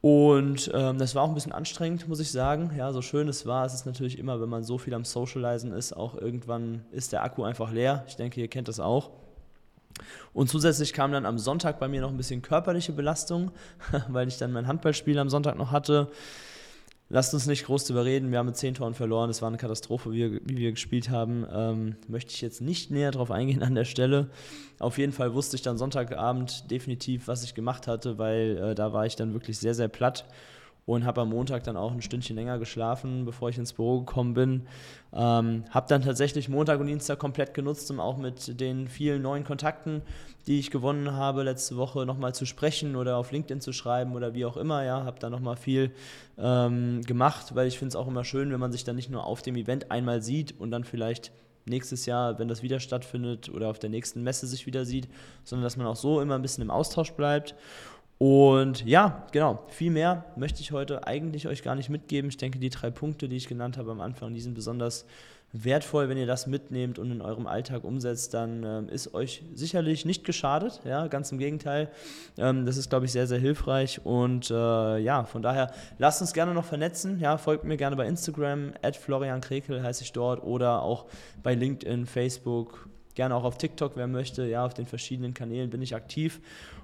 Und 0.00 0.70
ähm, 0.74 0.98
das 0.98 1.14
war 1.14 1.22
auch 1.22 1.28
ein 1.28 1.34
bisschen 1.34 1.52
anstrengend, 1.52 2.08
muss 2.08 2.20
ich 2.20 2.30
sagen. 2.30 2.72
Ja, 2.76 2.92
so 2.92 3.00
schön 3.00 3.26
es 3.26 3.46
war, 3.46 3.64
es 3.64 3.72
ist 3.72 3.86
natürlich 3.86 4.18
immer, 4.18 4.38
wenn 4.40 4.50
man 4.50 4.62
so 4.62 4.76
viel 4.76 4.92
am 4.92 5.06
Socializen 5.06 5.72
ist, 5.72 5.96
auch 5.96 6.14
irgendwann 6.14 6.84
ist 6.92 7.12
der 7.12 7.24
Akku 7.24 7.42
einfach 7.42 7.72
leer. 7.72 8.04
Ich 8.06 8.16
denke, 8.16 8.38
ihr 8.40 8.48
kennt 8.48 8.68
das 8.68 8.80
auch. 8.80 9.12
Und 10.34 10.50
zusätzlich 10.50 10.92
kam 10.92 11.12
dann 11.12 11.24
am 11.24 11.38
Sonntag 11.38 11.78
bei 11.78 11.88
mir 11.88 12.02
noch 12.02 12.10
ein 12.10 12.18
bisschen 12.18 12.42
körperliche 12.42 12.92
Belastung, 12.92 13.50
weil 14.08 14.28
ich 14.28 14.36
dann 14.36 14.52
mein 14.52 14.66
Handballspiel 14.66 15.18
am 15.18 15.30
Sonntag 15.30 15.56
noch 15.56 15.70
hatte. 15.70 16.10
Lasst 17.14 17.32
uns 17.32 17.46
nicht 17.46 17.66
groß 17.66 17.84
darüber 17.84 18.04
reden. 18.04 18.32
Wir 18.32 18.40
haben 18.40 18.46
mit 18.46 18.56
zehn 18.56 18.74
Toren 18.74 18.92
verloren. 18.92 19.30
Es 19.30 19.40
war 19.40 19.46
eine 19.46 19.56
Katastrophe, 19.56 20.10
wie 20.10 20.32
wir, 20.32 20.40
wie 20.42 20.56
wir 20.56 20.72
gespielt 20.72 21.10
haben. 21.10 21.46
Ähm, 21.48 21.94
möchte 22.08 22.32
ich 22.32 22.40
jetzt 22.40 22.60
nicht 22.60 22.90
näher 22.90 23.12
darauf 23.12 23.30
eingehen 23.30 23.62
an 23.62 23.76
der 23.76 23.84
Stelle. 23.84 24.30
Auf 24.80 24.98
jeden 24.98 25.12
Fall 25.12 25.32
wusste 25.32 25.54
ich 25.54 25.62
dann 25.62 25.78
Sonntagabend 25.78 26.68
definitiv, 26.72 27.28
was 27.28 27.44
ich 27.44 27.54
gemacht 27.54 27.86
hatte, 27.86 28.18
weil 28.18 28.58
äh, 28.58 28.74
da 28.74 28.92
war 28.92 29.06
ich 29.06 29.14
dann 29.14 29.32
wirklich 29.32 29.58
sehr, 29.58 29.74
sehr 29.74 29.86
platt 29.86 30.24
und 30.86 31.04
habe 31.04 31.22
am 31.22 31.30
Montag 31.30 31.64
dann 31.64 31.76
auch 31.76 31.92
ein 31.92 32.02
Stündchen 32.02 32.36
länger 32.36 32.58
geschlafen, 32.58 33.24
bevor 33.24 33.48
ich 33.48 33.58
ins 33.58 33.72
Büro 33.72 34.00
gekommen 34.00 34.34
bin. 34.34 34.66
Ähm, 35.12 35.64
habe 35.70 35.86
dann 35.88 36.02
tatsächlich 36.02 36.48
Montag 36.48 36.80
und 36.80 36.86
Dienstag 36.86 37.18
komplett 37.18 37.54
genutzt, 37.54 37.90
um 37.90 38.00
auch 38.00 38.18
mit 38.18 38.60
den 38.60 38.88
vielen 38.88 39.22
neuen 39.22 39.44
Kontakten, 39.44 40.02
die 40.46 40.58
ich 40.58 40.70
gewonnen 40.70 41.12
habe, 41.12 41.42
letzte 41.42 41.76
Woche 41.76 42.04
nochmal 42.04 42.34
zu 42.34 42.44
sprechen 42.44 42.96
oder 42.96 43.16
auf 43.16 43.32
LinkedIn 43.32 43.60
zu 43.60 43.72
schreiben 43.72 44.14
oder 44.14 44.34
wie 44.34 44.44
auch 44.44 44.56
immer. 44.56 44.84
Ja, 44.84 45.04
habe 45.04 45.18
da 45.18 45.30
nochmal 45.30 45.56
viel 45.56 45.92
ähm, 46.36 47.00
gemacht, 47.02 47.54
weil 47.54 47.66
ich 47.66 47.78
finde 47.78 47.90
es 47.90 47.96
auch 47.96 48.08
immer 48.08 48.24
schön, 48.24 48.52
wenn 48.52 48.60
man 48.60 48.72
sich 48.72 48.84
dann 48.84 48.96
nicht 48.96 49.10
nur 49.10 49.24
auf 49.24 49.40
dem 49.40 49.56
Event 49.56 49.90
einmal 49.90 50.20
sieht 50.20 50.58
und 50.60 50.70
dann 50.70 50.84
vielleicht 50.84 51.32
nächstes 51.66 52.06
Jahr, 52.06 52.38
wenn 52.38 52.48
das 52.48 52.62
wieder 52.62 52.80
stattfindet 52.80 53.48
oder 53.48 53.68
auf 53.70 53.78
der 53.78 53.90
nächsten 53.90 54.22
Messe 54.22 54.46
sich 54.46 54.66
wieder 54.66 54.84
sieht, 54.84 55.08
sondern 55.44 55.64
dass 55.64 55.76
man 55.76 55.86
auch 55.86 55.96
so 55.96 56.20
immer 56.20 56.34
ein 56.34 56.42
bisschen 56.42 56.62
im 56.62 56.70
Austausch 56.70 57.12
bleibt. 57.12 57.54
Und 58.18 58.84
ja, 58.86 59.26
genau, 59.32 59.64
viel 59.68 59.90
mehr 59.90 60.24
möchte 60.36 60.60
ich 60.60 60.72
heute 60.72 61.06
eigentlich 61.06 61.48
euch 61.48 61.62
gar 61.62 61.74
nicht 61.74 61.90
mitgeben. 61.90 62.28
Ich 62.30 62.36
denke, 62.36 62.58
die 62.58 62.70
drei 62.70 62.90
Punkte, 62.90 63.28
die 63.28 63.36
ich 63.36 63.48
genannt 63.48 63.76
habe 63.76 63.90
am 63.90 64.00
Anfang, 64.00 64.34
die 64.34 64.40
sind 64.40 64.54
besonders 64.54 65.04
wertvoll. 65.54 66.08
Wenn 66.08 66.18
ihr 66.18 66.26
das 66.26 66.46
mitnehmt 66.46 66.98
und 66.98 67.10
in 67.10 67.22
eurem 67.22 67.46
Alltag 67.46 67.84
umsetzt, 67.84 68.34
dann 68.34 68.64
ähm, 68.64 68.88
ist 68.88 69.14
euch 69.14 69.42
sicherlich 69.54 70.04
nicht 70.04 70.24
geschadet. 70.24 70.80
Ja, 70.84 71.06
ganz 71.06 71.32
im 71.32 71.38
Gegenteil. 71.38 71.90
Ähm, 72.36 72.66
das 72.66 72.76
ist, 72.76 72.90
glaube 72.90 73.06
ich, 73.06 73.12
sehr, 73.12 73.26
sehr 73.26 73.38
hilfreich. 73.38 74.04
Und 74.04 74.50
äh, 74.50 74.98
ja, 74.98 75.24
von 75.24 75.42
daher 75.42 75.72
lasst 75.98 76.20
uns 76.20 76.32
gerne 76.32 76.54
noch 76.54 76.64
vernetzen. 76.64 77.20
Ja, 77.20 77.38
folgt 77.38 77.64
mir 77.64 77.76
gerne 77.76 77.96
bei 77.96 78.06
Instagram, 78.06 78.72
at 78.82 78.96
Florian 78.96 79.40
Krekel 79.40 79.82
heiße 79.82 80.02
ich 80.02 80.12
dort 80.12 80.42
oder 80.42 80.82
auch 80.82 81.06
bei 81.42 81.54
LinkedIn, 81.54 82.06
Facebook, 82.06 82.88
gerne 83.14 83.34
auch 83.34 83.44
auf 83.44 83.58
TikTok, 83.58 83.92
wer 83.96 84.06
möchte. 84.06 84.46
Ja, 84.46 84.64
auf 84.64 84.74
den 84.74 84.86
verschiedenen 84.86 85.34
Kanälen 85.34 85.70
bin 85.70 85.82
ich 85.82 85.94
aktiv 85.94 86.40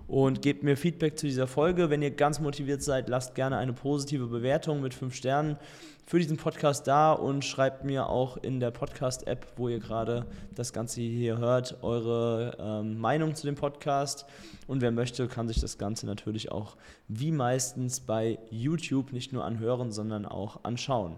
und 0.06 0.42
gebt 0.42 0.64
mir 0.64 0.76
Feedback 0.76 1.18
zu 1.18 1.26
dieser 1.26 1.46
Folge. 1.46 1.88
Wenn 1.88 2.02
ihr 2.02 2.10
ganz 2.10 2.40
motiviert 2.40 2.82
seid, 2.82 3.08
lasst 3.08 3.34
gerne 3.34 3.58
eine 3.58 3.72
positive 3.72 4.26
Bewertung 4.26 4.80
mit 4.80 4.92
fünf 4.92 5.14
Sternen 5.14 5.56
für 6.04 6.18
diesen 6.18 6.36
Podcast 6.36 6.88
da 6.88 7.12
und 7.12 7.44
schreibt 7.44 7.84
mir 7.84 8.08
auch 8.08 8.36
in 8.36 8.58
der 8.58 8.72
Podcast-App, 8.72 9.46
wo 9.54 9.68
ihr 9.68 9.78
gerade 9.78 10.26
das 10.56 10.72
Ganze 10.72 11.00
hier 11.00 11.38
hört, 11.38 11.84
eure 11.84 12.56
ähm, 12.58 12.98
Meinung 12.98 13.36
zu 13.36 13.46
dem 13.46 13.54
Podcast. 13.54 14.26
Und 14.66 14.80
wer 14.80 14.90
möchte, 14.90 15.28
kann 15.28 15.46
sich 15.46 15.60
das 15.60 15.78
Ganze 15.78 16.06
natürlich 16.06 16.50
auch 16.50 16.76
wie 17.06 17.30
meistens 17.30 18.00
bei 18.00 18.40
YouTube 18.50 19.12
nicht 19.12 19.32
nur 19.32 19.44
anhören, 19.44 19.92
sondern 19.92 20.26
auch 20.26 20.64
anschauen. 20.64 21.16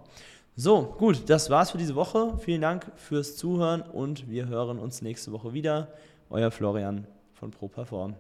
So, 0.55 0.95
gut, 0.99 1.31
das 1.31 1.49
war's 1.49 1.71
für 1.71 1.79
diese 1.79 1.95
Woche. 1.95 2.37
Vielen 2.39 2.61
Dank 2.61 2.93
fürs 2.97 3.39
Zuhören 3.39 3.81
und 3.81 4.29
wir 4.29 4.49
hören 4.49 4.79
uns 4.79 5.01
nächste 5.01 5.33
Woche 5.33 5.55
wieder. 5.55 5.95
Euer 6.29 6.51
Florian 6.51 7.07
von 7.33 7.51
ProPerform. 7.51 8.17